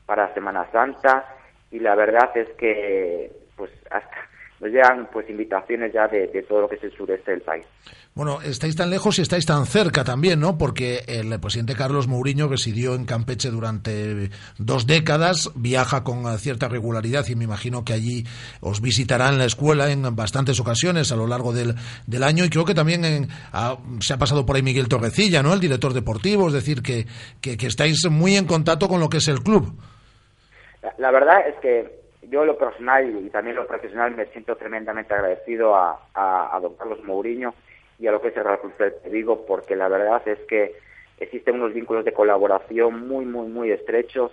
para 0.06 0.32
Semana 0.34 0.70
Santa. 0.70 1.36
Y 1.70 1.78
la 1.78 1.94
verdad 1.94 2.36
es 2.36 2.48
que 2.56 3.32
pues 3.56 3.70
hasta 3.90 4.16
nos 4.62 4.70
llegan 4.70 5.08
pues 5.12 5.28
invitaciones 5.28 5.92
ya 5.92 6.06
de, 6.06 6.28
de 6.28 6.42
todo 6.44 6.62
lo 6.62 6.68
que 6.68 6.76
es 6.76 6.84
el 6.84 6.96
sureste 6.96 7.32
del 7.32 7.40
país. 7.42 7.66
Bueno, 8.14 8.40
estáis 8.42 8.76
tan 8.76 8.90
lejos 8.90 9.18
y 9.18 9.22
estáis 9.22 9.44
tan 9.46 9.64
cerca 9.66 10.04
también, 10.04 10.38
¿no? 10.38 10.56
Porque 10.58 11.02
el 11.08 11.40
presidente 11.40 11.74
Carlos 11.74 12.06
Mourinho 12.08 12.46
residió 12.46 12.94
en 12.94 13.06
Campeche 13.06 13.50
durante 13.50 14.28
dos 14.58 14.86
décadas, 14.86 15.50
viaja 15.56 16.04
con 16.04 16.38
cierta 16.38 16.68
regularidad 16.68 17.26
y 17.28 17.34
me 17.36 17.44
imagino 17.44 17.84
que 17.84 17.94
allí 17.94 18.24
os 18.60 18.80
visitarán 18.82 19.38
la 19.38 19.46
escuela 19.46 19.90
en 19.90 20.14
bastantes 20.14 20.60
ocasiones 20.60 21.10
a 21.10 21.16
lo 21.16 21.26
largo 21.26 21.52
del, 21.52 21.74
del 22.06 22.22
año 22.22 22.44
y 22.44 22.50
creo 22.50 22.64
que 22.66 22.74
también 22.74 23.04
en- 23.04 23.28
se 24.00 24.12
ha 24.12 24.18
pasado 24.18 24.44
por 24.46 24.56
ahí 24.56 24.62
Miguel 24.62 24.88
Torrecilla, 24.88 25.42
¿no? 25.42 25.54
El 25.54 25.60
director 25.60 25.92
deportivo, 25.94 26.46
es 26.48 26.52
decir, 26.52 26.82
que, 26.82 27.06
que, 27.40 27.56
que 27.56 27.66
estáis 27.66 28.08
muy 28.10 28.36
en 28.36 28.44
contacto 28.46 28.88
con 28.88 29.00
lo 29.00 29.08
que 29.08 29.16
es 29.16 29.26
el 29.28 29.42
club. 29.42 29.74
La, 30.82 30.94
la 30.98 31.10
verdad 31.10 31.48
es 31.48 31.54
que 31.62 32.01
yo 32.30 32.44
lo 32.44 32.56
personal 32.56 33.24
y 33.24 33.30
también 33.30 33.56
lo 33.56 33.66
profesional 33.66 34.14
me 34.14 34.26
siento 34.26 34.56
tremendamente 34.56 35.14
agradecido 35.14 35.74
a, 35.74 36.00
a, 36.14 36.58
don 36.60 36.74
Carlos 36.76 37.02
Mourinho 37.04 37.54
y 37.98 38.06
a 38.06 38.12
lo 38.12 38.20
que 38.20 38.28
es 38.28 38.36
el 38.36 38.44
Real 38.44 38.60
Club 38.60 38.76
de 38.76 39.36
porque 39.46 39.76
la 39.76 39.88
verdad 39.88 40.22
es 40.26 40.38
que 40.48 40.74
existen 41.18 41.56
unos 41.56 41.74
vínculos 41.74 42.04
de 42.04 42.12
colaboración 42.12 43.08
muy 43.08 43.24
muy 43.24 43.48
muy 43.48 43.70
estrechos 43.70 44.32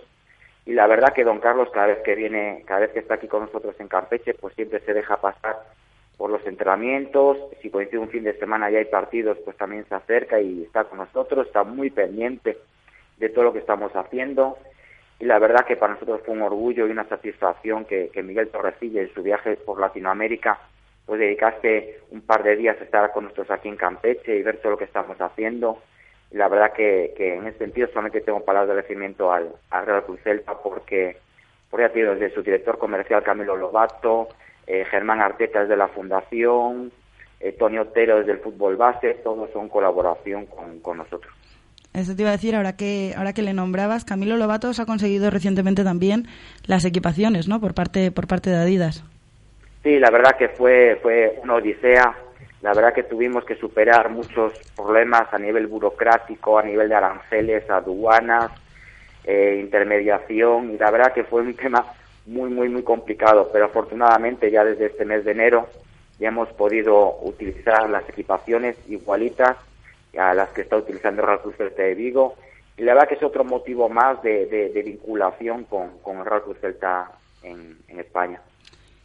y 0.66 0.72
la 0.72 0.86
verdad 0.86 1.12
que 1.12 1.24
don 1.24 1.40
Carlos 1.40 1.68
cada 1.72 1.88
vez 1.88 1.98
que 2.04 2.14
viene 2.14 2.62
cada 2.66 2.80
vez 2.80 2.90
que 2.90 3.00
está 3.00 3.14
aquí 3.14 3.26
con 3.26 3.42
nosotros 3.42 3.74
en 3.78 3.88
Campeche 3.88 4.34
pues 4.34 4.54
siempre 4.54 4.80
se 4.80 4.94
deja 4.94 5.20
pasar 5.20 5.56
por 6.16 6.30
los 6.30 6.46
entrenamientos. 6.46 7.38
Si 7.62 7.70
coincide 7.70 7.98
un 7.98 8.10
fin 8.10 8.24
de 8.24 8.38
semana 8.38 8.70
y 8.70 8.76
hay 8.76 8.84
partidos 8.84 9.38
pues 9.44 9.56
también 9.56 9.86
se 9.88 9.94
acerca 9.94 10.40
y 10.40 10.62
está 10.64 10.84
con 10.84 10.98
nosotros 10.98 11.46
está 11.46 11.64
muy 11.64 11.90
pendiente 11.90 12.58
de 13.16 13.28
todo 13.30 13.44
lo 13.44 13.52
que 13.52 13.58
estamos 13.58 13.92
haciendo 13.96 14.58
y 15.20 15.26
la 15.26 15.38
verdad 15.38 15.66
que 15.66 15.76
para 15.76 15.92
nosotros 15.92 16.22
fue 16.24 16.34
un 16.34 16.42
orgullo 16.42 16.86
y 16.86 16.90
una 16.90 17.04
satisfacción 17.04 17.84
que, 17.84 18.08
que 18.08 18.22
Miguel 18.22 18.48
Torrecilla 18.48 19.02
en 19.02 19.12
su 19.12 19.22
viaje 19.22 19.56
por 19.56 19.78
Latinoamérica 19.78 20.58
pues 21.04 21.20
dedicase 21.20 21.98
un 22.10 22.22
par 22.22 22.42
de 22.42 22.56
días 22.56 22.80
a 22.80 22.84
estar 22.84 23.12
con 23.12 23.24
nosotros 23.24 23.50
aquí 23.50 23.68
en 23.68 23.76
Campeche 23.76 24.36
y 24.36 24.42
ver 24.42 24.58
todo 24.58 24.72
lo 24.72 24.78
que 24.78 24.84
estamos 24.84 25.20
haciendo 25.20 25.78
y 26.30 26.36
la 26.36 26.48
verdad 26.48 26.72
que, 26.72 27.12
en 27.18 27.46
ese 27.46 27.58
sentido 27.58 27.88
solamente 27.88 28.22
tengo 28.22 28.44
palabras 28.44 28.68
de 28.68 28.72
agradecimiento 28.72 29.32
al, 29.32 29.52
al 29.70 29.86
Real 29.86 30.04
Cruz 30.04 30.20
porque 30.62 31.18
por 31.68 31.80
ya 31.80 31.88
desde 31.88 32.34
su 32.34 32.42
director 32.42 32.78
comercial 32.78 33.22
Camilo 33.22 33.56
Lobato, 33.56 34.28
eh, 34.66 34.84
Germán 34.90 35.20
Arteta 35.20 35.60
desde 35.60 35.76
la 35.76 35.88
Fundación, 35.88 36.92
eh, 37.40 37.52
Tony 37.52 37.78
Otero 37.78 38.18
desde 38.18 38.32
el 38.32 38.38
Fútbol 38.38 38.76
Base, 38.76 39.14
todos 39.22 39.50
son 39.50 39.68
colaboración 39.68 40.46
con, 40.46 40.80
con 40.80 40.98
nosotros. 40.98 41.32
Eso 41.92 42.14
te 42.14 42.22
iba 42.22 42.30
a 42.30 42.32
decir, 42.32 42.54
ahora 42.54 42.76
que, 42.76 43.14
ahora 43.16 43.32
que 43.32 43.42
le 43.42 43.52
nombrabas, 43.52 44.04
Camilo 44.04 44.36
Lobatos 44.36 44.78
ha 44.78 44.86
conseguido 44.86 45.28
recientemente 45.28 45.82
también 45.82 46.28
las 46.66 46.84
equipaciones, 46.84 47.48
¿no? 47.48 47.60
Por 47.60 47.74
parte, 47.74 48.12
por 48.12 48.28
parte 48.28 48.48
de 48.50 48.56
Adidas. 48.56 49.04
Sí, 49.82 49.98
la 49.98 50.10
verdad 50.10 50.36
que 50.38 50.48
fue, 50.50 50.98
fue 51.02 51.40
una 51.42 51.54
odisea. 51.54 52.14
La 52.62 52.74
verdad 52.74 52.92
que 52.94 53.02
tuvimos 53.02 53.44
que 53.44 53.56
superar 53.56 54.10
muchos 54.10 54.52
problemas 54.76 55.32
a 55.32 55.38
nivel 55.38 55.66
burocrático, 55.66 56.58
a 56.58 56.62
nivel 56.62 56.90
de 56.90 56.94
aranceles, 56.94 57.68
aduanas, 57.68 58.52
eh, 59.24 59.58
intermediación, 59.60 60.74
y 60.74 60.78
la 60.78 60.90
verdad 60.90 61.12
que 61.12 61.24
fue 61.24 61.42
un 61.42 61.54
tema 61.56 61.84
muy, 62.26 62.50
muy, 62.50 62.68
muy 62.68 62.84
complicado. 62.84 63.48
Pero 63.52 63.64
afortunadamente 63.64 64.48
ya 64.50 64.64
desde 64.64 64.86
este 64.86 65.04
mes 65.04 65.24
de 65.24 65.32
enero 65.32 65.68
ya 66.20 66.28
hemos 66.28 66.50
podido 66.50 67.18
utilizar 67.22 67.90
las 67.90 68.08
equipaciones 68.08 68.76
igualitas 68.88 69.56
a 70.18 70.34
las 70.34 70.50
que 70.50 70.62
está 70.62 70.76
utilizando 70.76 71.22
el 71.22 71.26
Real 71.28 71.40
Cruz 71.42 71.56
Celta 71.56 71.82
de 71.82 71.94
Vigo. 71.94 72.34
Y 72.76 72.82
la 72.82 72.94
verdad 72.94 73.08
que 73.08 73.14
es 73.16 73.22
otro 73.22 73.44
motivo 73.44 73.88
más 73.88 74.22
de, 74.22 74.46
de- 74.46 74.70
de 74.70 74.82
vinculación 74.82 75.64
con, 75.64 75.98
con 76.02 76.18
el 76.18 76.24
Real 76.24 76.42
Cruz 76.42 76.58
Celta 76.60 77.10
en, 77.42 77.76
en 77.88 78.00
España. 78.00 78.40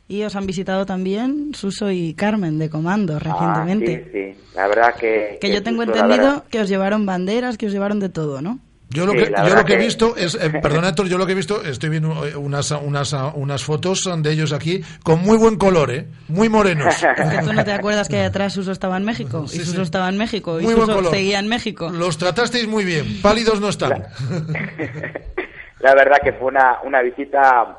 Y 0.08 0.22
os 0.24 0.36
han 0.36 0.46
visitado 0.46 0.86
también 0.86 1.54
Suso 1.56 1.90
y 1.90 2.14
Carmen 2.14 2.60
de 2.60 2.70
Comando 2.70 3.18
recientemente. 3.18 4.04
Ah, 4.06 4.10
sí, 4.14 4.34
sí. 4.36 4.44
La 4.56 4.68
verdad 4.68 4.96
que... 4.96 5.38
Que 5.42 5.52
yo 5.52 5.64
tengo 5.64 5.82
Suso, 5.84 5.96
entendido 5.96 6.26
verdad- 6.32 6.44
que 6.50 6.62
os 6.62 6.70
llevaron 6.70 7.06
banderas, 7.08 7.58
que 7.58 7.66
os 7.66 7.72
llevaron 7.72 8.00
de 8.00 8.10
todo, 8.10 8.42
¿no? 8.42 8.60
Yo 8.90 9.06
lo 9.06 9.12
Sí, 9.14 9.18
que, 9.18 9.30
la 9.32 9.48
yo 9.50 9.56
lo 9.56 9.66
que 9.66 9.74
he 9.74 9.78
visto 9.78 10.16
es, 10.16 10.36
eh, 10.36 10.50
perdón 10.62 10.86
Héctor, 10.86 11.08
yo 11.08 11.18
lo 11.18 11.26
que 11.26 11.32
he 11.32 11.36
visto, 11.36 11.64
estoy 11.64 11.90
viendo 11.90 12.26
eh, 12.26 12.36
unas, 12.36 12.72
unas, 12.72 13.14
unas 13.34 13.64
fotos 13.64 14.04
de 14.18 14.32
ellos 14.32 14.54
aquí 14.54 14.82
con 15.04 15.22
muy 15.22 15.38
buen 15.38 15.56
color, 15.58 15.92
¿eh? 15.92 16.06
Muy 16.28 16.50
morenos. 16.50 16.96
Que 17.16 17.40
tú 17.44 17.54
no 17.54 17.64
te 17.66 17.72
acuerdas 17.74 18.08
que 18.08 18.22
atrás 18.22 18.54
Suso 18.54 18.72
estaba 18.72 18.98
en 18.98 19.04
México, 19.06 19.48
Sí, 19.48 19.58
y 19.58 19.60
Suso 19.62 19.78
sí. 19.78 19.82
estaba 19.82 20.08
en 20.10 20.18
México, 20.18 20.60
y 20.60 20.64
buen 20.66 20.78
Suso 20.78 20.96
color. 20.96 21.12
seguía 21.12 21.40
en 21.40 21.48
México. 21.48 21.90
Los 21.90 22.18
tratasteis 22.18 22.68
muy 22.68 22.86
bien, 22.86 23.22
pálidos 23.22 23.60
no 23.60 23.70
están. 23.70 24.04
La 25.80 25.94
verdad 25.94 26.18
que 26.24 26.34
fue 26.34 26.48
una, 26.48 26.80
una 26.84 27.02
visita 27.02 27.78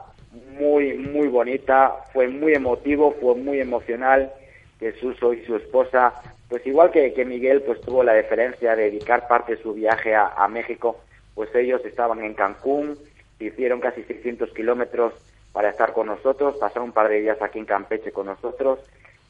muy, 0.60 0.96
muy 0.98 1.28
bonita, 1.28 1.92
fue 2.12 2.28
muy 2.28 2.52
emotivo, 2.54 3.14
fue 3.20 3.34
muy 3.34 3.60
emocional 3.60 4.30
que 4.78 4.92
Suso 5.00 5.32
y 5.32 5.44
su 5.46 5.56
esposa, 5.56 6.12
pues 6.48 6.66
igual 6.66 6.90
que, 6.90 7.12
que 7.12 7.24
Miguel, 7.24 7.62
pues 7.62 7.80
tuvo 7.82 8.02
la 8.02 8.12
deferencia 8.12 8.76
de 8.76 8.84
dedicar 8.84 9.26
parte 9.28 9.56
de 9.56 9.62
su 9.62 9.74
viaje 9.74 10.14
a, 10.14 10.46
México, 10.48 11.00
pues 11.34 11.52
ellos 11.54 11.84
estaban 11.84 12.22
en 12.22 12.34
Cancún, 12.34 12.98
hicieron 13.38 13.80
casi 13.80 14.02
600 14.04 14.50
kilómetros 14.52 15.12
para 15.52 15.70
estar 15.70 15.92
con 15.92 16.06
nosotros, 16.06 16.56
pasaron 16.56 16.84
un 16.88 16.92
par 16.92 17.08
de 17.08 17.20
días 17.20 17.40
aquí 17.42 17.58
en 17.58 17.64
Campeche 17.64 18.12
con 18.12 18.26
nosotros 18.26 18.78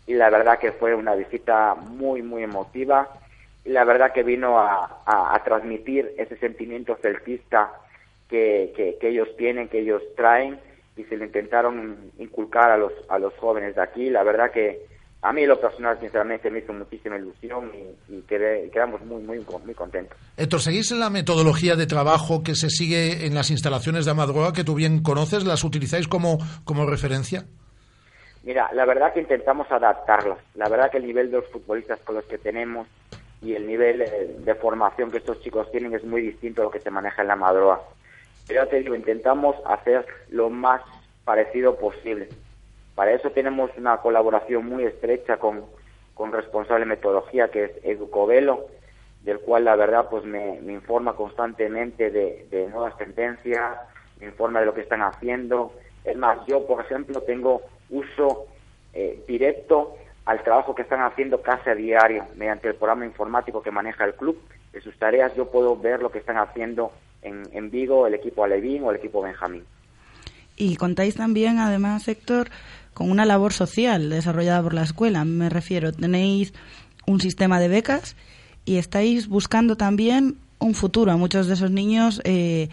y 0.07 0.15
la 0.15 0.31
verdad 0.31 0.59
que 0.59 0.73
fue 0.73 0.95
una 0.95 1.15
visita 1.15 1.75
muy, 1.75 2.23
muy 2.23 2.43
emotiva 2.43 3.09
y 3.65 3.71
la 3.71 3.85
verdad 3.85 4.13
que 4.13 4.23
vino 4.23 4.59
a, 4.61 5.03
a- 5.07 5.35
a 5.35 5.43
transmitir 5.45 6.13
ese 6.19 6.37
sentimiento 6.37 6.97
celtista 6.97 7.73
que, 8.29 8.73
que, 8.77 8.99
que 9.01 9.09
ellos 9.09 9.29
tienen, 9.37 9.69
que 9.69 9.81
ellos 9.81 10.03
traen 10.17 10.59
y 10.97 11.05
se 11.05 11.17
lo 11.17 11.25
intentaron 11.25 12.11
inculcar 12.19 12.71
a 12.71 12.77
los, 12.77 12.93
a 13.09 13.19
los 13.19 13.35
jóvenes 13.39 13.75
de 13.77 13.83
aquí. 13.83 14.11
La 14.11 14.23
verdad 14.23 14.51
que 14.51 14.81
a 15.23 15.33
mí 15.33 15.45
lo 15.47 15.61
personal 15.61 15.99
sinceramente 15.99 16.51
me 16.51 16.61
hizo 16.61 16.73
muchísima 16.73 17.17
ilusión 17.17 17.71
y, 17.75 18.15
y 18.15 18.21
quedé- 18.23 18.71
quedamos 18.71 19.01
muy, 19.05 19.23
muy, 19.23 19.45
muy 19.65 19.75
contentos. 19.75 20.17
Héctor, 20.37 20.61
¿seguís 20.61 20.93
en 20.93 21.01
la 21.01 21.11
metodología 21.11 21.75
de 21.75 21.87
trabajo 21.87 22.43
que 22.45 22.55
se 22.55 22.71
sigue 22.71 23.27
en 23.27 23.35
las 23.35 23.51
instalaciones 23.51 24.05
de 24.05 24.13
Amadroa, 24.13 24.53
que 24.53 24.63
tú 24.65 24.75
bien 24.75 25.03
conoces? 25.03 25.45
¿Las 25.45 25.65
utilizáis 25.65 26.07
como, 26.07 26.39
como 26.65 26.87
referencia? 26.87 27.45
Mira, 28.45 28.71
la 28.73 28.85
verdad 28.85 29.13
que 29.13 29.21
intentamos 29.21 29.67
adaptarlas. 29.73 30.39
La 30.55 30.69
verdad 30.69 30.91
que 30.91 30.99
el 30.99 31.07
nivel 31.07 31.31
de 31.31 31.39
los 31.39 31.51
futbolistas 31.51 31.99
con 32.01 32.15
los 32.15 32.25
que 32.27 32.39
tenemos 32.39 32.87
y 33.43 33.55
el 33.55 33.67
nivel 33.67 34.03
eh, 34.03 34.37
de 34.39 34.55
formación 34.55 35.11
que 35.11 35.19
estos 35.19 35.41
chicos 35.43 35.71
tienen 35.73 35.93
es 35.95 36.05
muy 36.05 36.23
distinto 36.23 36.61
a 36.63 36.65
lo 36.67 36.71
que 36.71 36.79
se 36.81 36.91
maneja 36.91 37.23
en 37.23 37.29
la 37.29 37.37
Madroa. 37.37 37.83
Pero 38.47 38.63
ya 38.65 38.71
te 38.71 38.79
digo, 38.79 38.95
intentamos 38.95 39.57
hacer 39.67 40.07
lo 40.29 40.49
más 40.51 40.81
parecido 41.25 41.77
posible. 41.77 42.29
Para 42.97 43.13
eso 43.13 43.31
tenemos 43.31 43.71
una 43.77 43.99
colaboración 43.99 44.67
muy 44.67 44.83
estrecha 44.83 45.37
con, 45.37 45.65
con 46.15 46.33
responsable 46.33 46.85
de 46.85 46.91
metodología 46.91 47.49
que 47.49 47.65
es 47.65 47.71
Edu 47.85 48.11
Covelo, 48.11 48.67
del 49.23 49.39
cual 49.39 49.67
la 49.67 49.77
verdad 49.77 50.09
pues 50.11 50.25
me, 50.25 50.57
informa 50.67 51.13
constantemente 51.15 52.11
de, 52.11 52.49
de 52.51 52.67
nuevas 52.69 52.97
tendencias, 52.99 53.77
me 54.19 54.27
informa 54.27 54.61
de 54.61 54.67
lo 54.67 54.75
que 54.75 54.81
están 54.81 55.03
haciendo. 55.03 55.73
Es 56.05 56.17
más, 56.17 56.45
yo 56.47 56.67
por 56.67 56.81
ejemplo 56.81 57.21
tengo 57.21 57.63
uso 57.91 58.47
eh, 58.95 59.23
directo 59.29 59.97
al 60.25 60.43
trabajo 60.43 60.75
que 60.75 60.83
están 60.83 61.03
haciendo 61.03 61.43
casi 61.43 61.71
a 61.71 61.75
diario 61.75 62.25
mediante 62.35 62.67
el 62.67 62.75
programa 62.75 63.07
informático 63.07 63.63
que 63.63 63.71
maneja 63.71 64.05
el 64.05 64.15
club, 64.15 64.41
de 64.73 64.83
sus 64.83 64.99
tareas, 64.99 65.35
yo 65.35 65.51
puedo 65.51 65.77
ver 65.77 66.03
lo 66.03 66.11
que 66.11 66.19
están 66.19 66.37
haciendo 66.37 66.93
en, 67.23 67.45
en 67.53 67.71
Vigo 67.71 68.07
el 68.07 68.15
equipo 68.15 68.45
Alevín 68.45 68.83
o 68.83 68.91
el 68.91 68.97
equipo 68.97 69.23
Benjamín. 69.23 69.65
Y 70.57 70.77
contáis 70.77 71.17
también, 71.17 71.59
además, 71.59 72.09
Héctor, 72.09 72.49
con 72.97 73.11
una 73.11 73.27
labor 73.27 73.53
social 73.53 74.09
desarrollada 74.09 74.63
por 74.63 74.73
la 74.73 74.81
escuela. 74.83 75.23
Me 75.27 75.51
refiero, 75.51 75.93
tenéis 75.93 76.55
un 77.07 77.21
sistema 77.21 77.61
de 77.61 77.69
becas 77.69 78.17
y 78.65 78.79
estáis 78.79 79.29
buscando 79.29 79.77
también 79.77 80.39
un 80.61 80.73
futuro 80.73 81.13
a 81.13 81.19
muchos 81.19 81.47
de 81.47 81.53
esos 81.53 81.71
niños, 81.71 82.23
eh, 82.25 82.71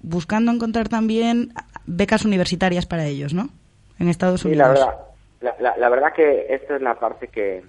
buscando 0.00 0.50
encontrar 0.52 0.88
también 0.88 1.52
becas 1.84 2.24
universitarias 2.24 2.86
para 2.86 3.04
ellos, 3.04 3.34
¿no? 3.34 3.50
En 3.98 4.08
Estados 4.08 4.40
Sí, 4.40 4.48
Unidos. 4.48 4.62
la 4.62 4.68
verdad, 4.72 4.94
la, 5.42 5.54
la- 5.60 5.76
la 5.76 5.88
verdad 5.90 6.12
que 6.14 6.46
esta 6.48 6.76
es 6.76 6.80
la 6.80 6.94
parte 6.98 7.28
que, 7.28 7.62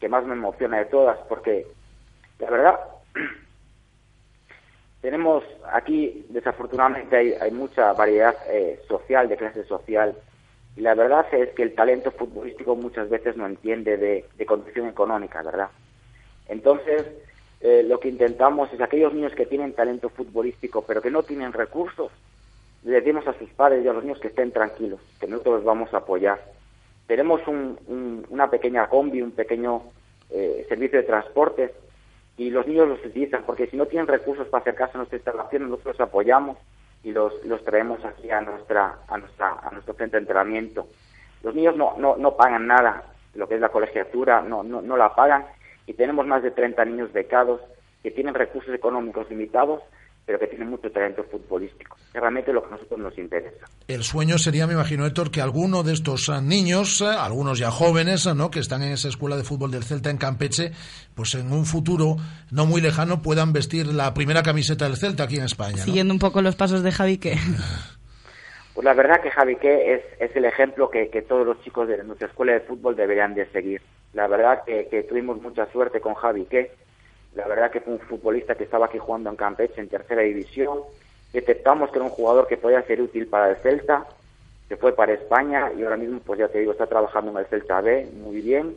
que 0.00 0.08
más 0.08 0.24
me 0.26 0.32
emociona 0.32 0.78
de 0.78 0.86
todas, 0.86 1.18
porque 1.28 1.68
la 2.40 2.50
verdad 2.50 2.74
tenemos 5.00 5.44
aquí, 5.72 6.26
desafortunadamente, 6.30 7.16
hay, 7.16 7.32
hay 7.40 7.52
mucha 7.52 7.92
variedad 7.92 8.34
eh, 8.50 8.80
social, 8.88 9.28
de 9.28 9.36
clase 9.36 9.64
social, 9.66 10.16
y 10.76 10.80
la 10.80 10.94
verdad 10.94 11.26
es 11.32 11.50
que 11.50 11.62
el 11.62 11.74
talento 11.74 12.10
futbolístico 12.10 12.74
muchas 12.76 13.08
veces 13.10 13.36
no 13.36 13.46
entiende 13.46 13.96
de, 13.96 14.46
condición 14.46 14.88
económica, 14.88 15.42
¿verdad? 15.42 15.68
Entonces, 16.48 17.06
eh, 17.60 17.84
lo 17.86 18.00
que 18.00 18.08
intentamos 18.08 18.72
es 18.72 18.80
aquellos 18.80 19.12
niños 19.14 19.34
que 19.34 19.46
tienen 19.46 19.74
talento 19.74 20.08
futbolístico, 20.08 20.82
pero 20.82 21.00
que 21.02 21.10
no 21.10 21.22
tienen 21.22 21.52
recursos, 21.52 22.10
le 22.84 22.92
decimos 23.00 23.26
a 23.28 23.38
sus 23.38 23.50
padres 23.50 23.84
y 23.84 23.88
a 23.88 23.92
los 23.92 24.02
niños 24.02 24.18
que 24.18 24.28
estén 24.28 24.50
tranquilos, 24.50 25.00
que 25.20 25.26
nosotros 25.28 25.56
los 25.56 25.64
vamos 25.64 25.92
a 25.94 25.98
apoyar. 25.98 26.42
Tenemos 27.06 27.46
un- 27.46 27.78
un- 27.86 28.26
una 28.30 28.50
pequeña 28.50 28.88
combi, 28.88 29.22
un 29.22 29.32
pequeño 29.32 29.82
eh, 30.34 30.64
servicio 30.68 30.98
de 30.98 31.04
transporte 31.04 31.74
y 32.38 32.48
los 32.48 32.66
niños 32.66 32.88
los 32.88 33.04
utilizan 33.04 33.44
porque 33.44 33.66
si 33.66 33.76
no 33.76 33.84
tienen 33.84 34.06
recursos 34.06 34.48
para 34.48 34.62
acercarse 34.62 34.94
a 34.94 34.98
nuestra 34.98 35.18
instalación, 35.18 35.64
nosotros 35.68 35.98
los 35.98 36.08
apoyamos 36.08 36.56
y 37.04 37.12
los, 37.12 37.32
los 37.44 37.64
traemos 37.64 38.04
aquí 38.04 38.30
a 38.30 38.40
nuestra 38.40 38.98
a 39.08 39.18
nuestra 39.18 39.58
a 39.62 39.70
nuestro 39.70 39.94
centro 39.94 40.18
de 40.18 40.22
entrenamiento. 40.22 40.86
Los 41.42 41.54
niños 41.54 41.76
no, 41.76 41.94
no, 41.98 42.16
no 42.16 42.36
pagan 42.36 42.66
nada, 42.66 43.04
lo 43.34 43.48
que 43.48 43.56
es 43.56 43.60
la 43.60 43.70
colegiatura, 43.70 44.42
no, 44.42 44.62
no, 44.62 44.80
no 44.80 44.96
la 44.96 45.14
pagan 45.14 45.44
y 45.86 45.94
tenemos 45.94 46.26
más 46.26 46.42
de 46.42 46.50
30 46.50 46.84
niños 46.84 47.12
becados 47.12 47.60
que 48.02 48.10
tienen 48.10 48.34
recursos 48.34 48.74
económicos 48.74 49.28
limitados, 49.30 49.82
pero 50.24 50.38
que 50.38 50.46
tienen 50.46 50.70
mucho 50.70 50.90
talento 50.90 51.24
futbolístico. 51.24 51.96
Es 52.14 52.20
realmente 52.20 52.52
lo 52.52 52.62
que 52.62 52.68
a 52.68 52.70
nosotros 52.72 53.00
nos 53.00 53.18
interesa. 53.18 53.66
El 53.88 54.02
sueño 54.02 54.38
sería, 54.38 54.66
me 54.66 54.74
imagino, 54.74 55.06
Héctor, 55.06 55.30
que 55.30 55.40
alguno 55.40 55.82
de 55.82 55.92
estos 55.92 56.28
eh, 56.28 56.40
niños, 56.40 57.00
eh, 57.00 57.06
algunos 57.06 57.58
ya 57.58 57.70
jóvenes, 57.70 58.26
eh, 58.26 58.34
¿no? 58.34 58.50
que 58.50 58.60
están 58.60 58.82
en 58.82 58.92
esa 58.92 59.08
escuela 59.08 59.36
de 59.36 59.42
fútbol 59.42 59.70
del 59.70 59.82
Celta 59.82 60.10
en 60.10 60.18
Campeche, 60.18 60.72
pues 61.14 61.34
en 61.34 61.52
un 61.52 61.64
futuro 61.64 62.16
no 62.50 62.66
muy 62.66 62.80
lejano 62.80 63.22
puedan 63.22 63.52
vestir 63.52 63.86
la 63.86 64.14
primera 64.14 64.42
camiseta 64.42 64.84
del 64.84 64.96
Celta 64.96 65.24
aquí 65.24 65.38
en 65.38 65.44
España. 65.44 65.78
¿no? 65.78 65.84
Siguiendo 65.84 66.14
un 66.14 66.20
poco 66.20 66.40
los 66.40 66.56
pasos 66.56 66.82
de 66.82 66.92
Javi, 66.92 67.18
que 67.18 67.36
Pues 68.74 68.86
la 68.86 68.94
verdad 68.94 69.20
que 69.20 69.30
Javi 69.30 69.56
que 69.56 69.94
es, 69.94 70.02
es 70.18 70.34
el 70.34 70.46
ejemplo 70.46 70.88
que, 70.88 71.10
que 71.10 71.20
todos 71.20 71.46
los 71.46 71.62
chicos 71.62 71.88
de 71.88 72.02
nuestra 72.04 72.28
escuela 72.28 72.52
de 72.54 72.60
fútbol 72.60 72.96
deberían 72.96 73.34
de 73.34 73.46
seguir. 73.50 73.82
La 74.14 74.26
verdad 74.28 74.62
que, 74.64 74.88
que 74.88 75.02
tuvimos 75.02 75.42
mucha 75.42 75.70
suerte 75.72 76.00
con 76.00 76.14
Javi 76.14 76.46
que 76.46 76.70
la 77.34 77.46
verdad 77.46 77.70
que 77.70 77.80
fue 77.80 77.94
un 77.94 78.00
futbolista 78.00 78.54
que 78.54 78.64
estaba 78.64 78.86
aquí 78.86 78.98
jugando 78.98 79.30
en 79.30 79.36
Campeche 79.36 79.80
en 79.80 79.88
tercera 79.88 80.22
división. 80.22 80.80
Detectamos 81.32 81.90
que 81.90 81.96
era 81.96 82.04
un 82.04 82.10
jugador 82.10 82.46
que 82.46 82.58
podía 82.58 82.82
ser 82.82 83.00
útil 83.00 83.26
para 83.26 83.50
el 83.50 83.56
Celta, 83.56 84.06
se 84.68 84.76
fue 84.76 84.94
para 84.94 85.12
España 85.12 85.70
y 85.76 85.82
ahora 85.82 85.96
mismo, 85.96 86.20
pues 86.20 86.40
ya 86.40 86.48
te 86.48 86.58
digo, 86.58 86.72
está 86.72 86.86
trabajando 86.86 87.30
en 87.30 87.38
el 87.38 87.46
Celta 87.46 87.80
B 87.80 88.08
muy 88.22 88.40
bien. 88.40 88.76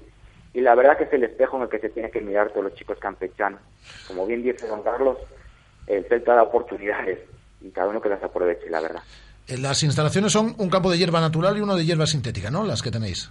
Y 0.53 0.61
la 0.61 0.73
verdad 0.73 0.97
que 0.97 1.03
es 1.03 1.13
el 1.13 1.23
espejo 1.25 1.57
en 1.57 1.63
el 1.63 1.69
que 1.69 1.79
se 1.79 1.89
tiene 1.89 2.09
que 2.09 2.21
mirar 2.21 2.49
todos 2.49 2.63
los 2.63 2.75
chicos 2.75 2.97
campechanos. 2.97 3.59
Como 4.07 4.25
bien 4.25 4.41
dice 4.41 4.67
don 4.67 4.83
Carlos, 4.83 5.17
el 5.87 6.05
Celta 6.05 6.33
da 6.33 6.43
oportunidades 6.43 7.19
y 7.61 7.69
cada 7.71 7.89
uno 7.89 8.01
que 8.01 8.09
las 8.09 8.23
aproveche, 8.23 8.69
la 8.69 8.79
verdad. 8.79 9.03
Eh, 9.47 9.57
Las 9.57 9.83
instalaciones 9.83 10.31
son 10.31 10.55
un 10.57 10.69
campo 10.69 10.89
de 10.89 10.97
hierba 10.97 11.19
natural 11.19 11.57
y 11.57 11.61
uno 11.61 11.75
de 11.75 11.85
hierba 11.85 12.07
sintética, 12.07 12.49
¿no? 12.49 12.63
Las 12.63 12.81
que 12.81 12.91
tenéis. 12.91 13.29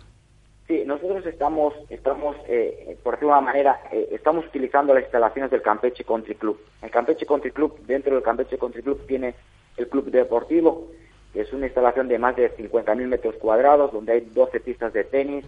Sí, 0.67 0.83
nosotros 0.87 1.27
estamos, 1.27 1.75
estamos 1.91 2.37
eh, 2.49 2.97
por 3.03 3.15
decirlo 3.15 3.35
de 3.35 3.39
una 3.39 3.47
manera, 3.53 3.81
eh, 3.93 4.09
estamos 4.13 4.47
utilizando 4.47 4.95
las 4.95 5.03
instalaciones 5.03 5.51
del 5.51 5.61
Campeche 5.61 6.05
Country 6.05 6.37
Club. 6.37 6.59
El 6.81 6.91
Campeche 6.91 7.27
Country 7.27 7.51
Club, 7.51 7.79
dentro 7.87 8.15
del 8.15 8.25
Campeche 8.25 8.57
Country 8.57 8.83
Club 8.83 9.07
tiene 9.07 9.35
el 9.77 9.89
club 9.89 10.11
deportivo, 10.11 10.89
que 11.35 11.43
es 11.43 11.53
una 11.53 11.67
instalación 11.67 12.09
de 12.09 12.19
más 12.19 12.35
de 12.37 12.51
50.000 12.57 13.07
metros 13.07 13.35
cuadrados, 13.35 13.93
donde 13.93 14.13
hay 14.13 14.21
12 14.23 14.61
pistas 14.61 14.95
de 14.95 15.05
tenis, 15.05 15.45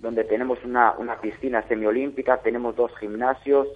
donde 0.00 0.24
tenemos 0.24 0.58
una, 0.64 0.94
una 0.98 1.20
piscina 1.20 1.62
semiolímpica, 1.68 2.38
tenemos 2.38 2.74
dos 2.74 2.90
gimnasios, 2.98 3.68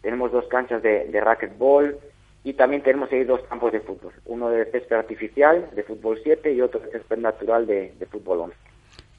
tenemos 0.00 0.32
dos 0.32 0.46
canchas 0.46 0.82
de, 0.82 1.08
de 1.08 1.20
racquetball 1.20 1.98
y 2.42 2.54
también 2.54 2.82
tenemos 2.82 3.12
ahí 3.12 3.24
dos 3.24 3.42
campos 3.42 3.70
de 3.72 3.80
fútbol, 3.80 4.14
uno 4.24 4.48
de 4.48 4.64
césped 4.70 4.96
artificial, 4.96 5.68
de 5.74 5.82
fútbol 5.82 6.18
7 6.22 6.54
y 6.54 6.62
otro 6.62 6.80
de 6.80 6.90
césped 6.90 7.18
natural 7.18 7.66
de, 7.66 7.92
de 7.98 8.06
fútbol 8.06 8.40
11. 8.40 8.69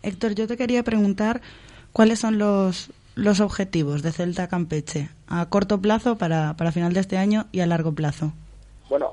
Héctor, 0.03 0.33
yo 0.33 0.47
te 0.47 0.57
quería 0.57 0.83
preguntar 0.83 1.41
cuáles 1.93 2.19
son 2.19 2.37
los, 2.37 2.91
los 3.15 3.39
objetivos 3.39 4.01
de 4.01 4.11
Celta 4.11 4.47
Campeche 4.47 5.09
a 5.27 5.45
corto 5.47 5.79
plazo 5.79 6.17
para, 6.17 6.55
para 6.55 6.71
final 6.71 6.93
de 6.93 7.01
este 7.01 7.17
año 7.17 7.45
y 7.51 7.61
a 7.61 7.67
largo 7.67 7.93
plazo. 7.93 8.33
Bueno, 8.89 9.11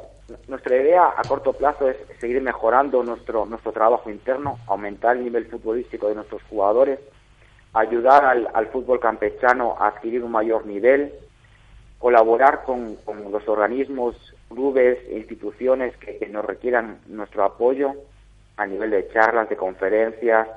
nuestra 0.49 0.77
idea 0.77 1.15
a 1.17 1.23
corto 1.23 1.53
plazo 1.53 1.89
es 1.89 1.97
seguir 2.21 2.41
mejorando 2.43 3.03
nuestro 3.03 3.47
nuestro 3.47 3.73
trabajo 3.73 4.11
interno, 4.11 4.59
aumentar 4.67 5.17
el 5.17 5.25
nivel 5.25 5.47
futbolístico 5.47 6.09
de 6.09 6.17
nuestros 6.17 6.43
jugadores, 6.45 6.99
ayudar 7.73 8.25
al, 8.25 8.49
al 8.55 8.67
fútbol 8.69 9.01
campechano 9.01 9.77
a 9.79 9.89
adquirir 9.89 10.23
un 10.23 10.33
mayor 10.33 10.67
nivel, 10.67 11.13
colaborar 11.99 12.65
con, 12.65 12.97
con 13.05 13.31
los 13.31 13.47
organismos, 13.49 14.17
clubes 14.49 14.99
e 15.09 15.19
instituciones 15.19 15.97
que, 15.97 16.19
que 16.19 16.27
nos 16.29 16.45
requieran 16.45 16.99
nuestro 17.07 17.45
apoyo 17.45 17.95
a 18.57 18.67
nivel 18.67 18.91
de 18.91 19.09
charlas, 19.13 19.49
de 19.49 19.57
conferencias, 19.57 20.49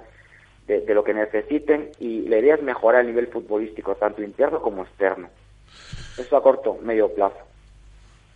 de, 0.71 0.81
de 0.81 0.93
lo 0.93 1.03
que 1.03 1.13
necesiten 1.13 1.89
y 1.99 2.27
la 2.27 2.37
idea 2.37 2.55
es 2.55 2.63
mejorar 2.63 3.01
el 3.01 3.07
nivel 3.07 3.27
futbolístico 3.27 3.95
tanto 3.95 4.21
interno 4.21 4.61
como 4.61 4.83
externo. 4.83 5.29
Eso 6.17 6.37
a 6.37 6.43
corto, 6.43 6.77
medio 6.81 7.13
plazo. 7.13 7.37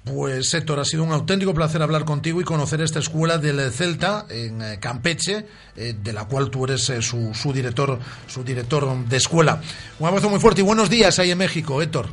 Pues 0.04 0.54
Héctor, 0.54 0.80
ha 0.80 0.86
sido 0.86 1.04
un 1.04 1.12
auténtico 1.12 1.54
placer 1.54 1.82
hablar 1.82 2.06
contigo 2.06 2.40
y 2.40 2.44
conocer 2.44 2.80
esta 2.82 3.00
escuela 3.00 3.40
del 3.40 3.60
Celta 3.72 4.26
en 4.30 4.62
eh, 4.62 4.80
Campeche, 4.80 5.46
eh, 5.76 5.94
de 5.98 6.14
la 6.14 6.28
cual 6.28 6.52
tú 6.52 6.66
eres 6.66 6.90
eh, 6.92 7.02
su, 7.02 7.34
su 7.34 7.52
director, 7.52 7.98
su 8.28 8.44
director 8.44 8.86
de 8.96 9.18
escuela. 9.18 9.60
Un 10.00 10.08
abrazo 10.08 10.30
muy 10.30 10.40
fuerte 10.40 10.62
y 10.62 10.64
buenos 10.64 10.92
días 10.92 11.18
ahí 11.18 11.32
en 11.32 11.40
México, 11.40 11.82
Héctor. 11.82 12.06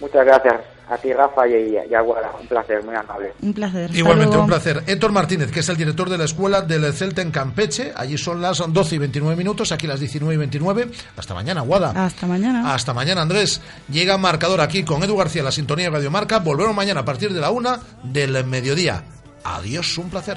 Muchas 0.00 0.24
gracias 0.26 0.69
a 0.90 0.98
ti, 0.98 1.12
Rafa, 1.12 1.46
y, 1.46 1.76
y 1.88 1.94
a 1.94 2.00
Guara. 2.00 2.32
Un 2.40 2.46
placer, 2.46 2.84
muy 2.84 2.94
amable. 2.94 3.32
Un 3.42 3.54
placer. 3.54 3.90
Igualmente, 3.94 4.36
un 4.36 4.46
placer. 4.46 4.82
Héctor 4.86 5.12
Martínez, 5.12 5.50
que 5.50 5.60
es 5.60 5.68
el 5.68 5.76
director 5.76 6.10
de 6.10 6.18
la 6.18 6.24
escuela 6.24 6.62
del 6.62 6.92
Celta 6.92 7.22
en 7.22 7.30
Campeche. 7.30 7.92
Allí 7.94 8.18
son 8.18 8.40
las 8.40 8.58
12 8.58 8.94
y 8.96 8.98
29 8.98 9.36
minutos, 9.36 9.70
aquí 9.72 9.86
las 9.86 10.00
19 10.00 10.34
y 10.34 10.36
29. 10.36 10.90
Hasta 11.16 11.34
mañana, 11.34 11.60
Guada. 11.60 12.04
Hasta 12.04 12.26
mañana. 12.26 12.74
Hasta 12.74 12.92
mañana, 12.92 13.22
Andrés. 13.22 13.60
Llega 13.88 14.18
marcador 14.18 14.60
aquí 14.60 14.82
con 14.82 15.02
Edu 15.02 15.16
García, 15.16 15.42
la 15.42 15.52
sintonía 15.52 15.86
de 15.86 15.90
Radio 15.92 16.10
Marca. 16.10 16.40
Volvemos 16.40 16.74
mañana 16.74 17.00
a 17.00 17.04
partir 17.04 17.32
de 17.32 17.40
la 17.40 17.50
una 17.50 17.78
del 18.02 18.44
mediodía. 18.44 19.04
Adiós, 19.44 19.96
un 19.98 20.10
placer. 20.10 20.36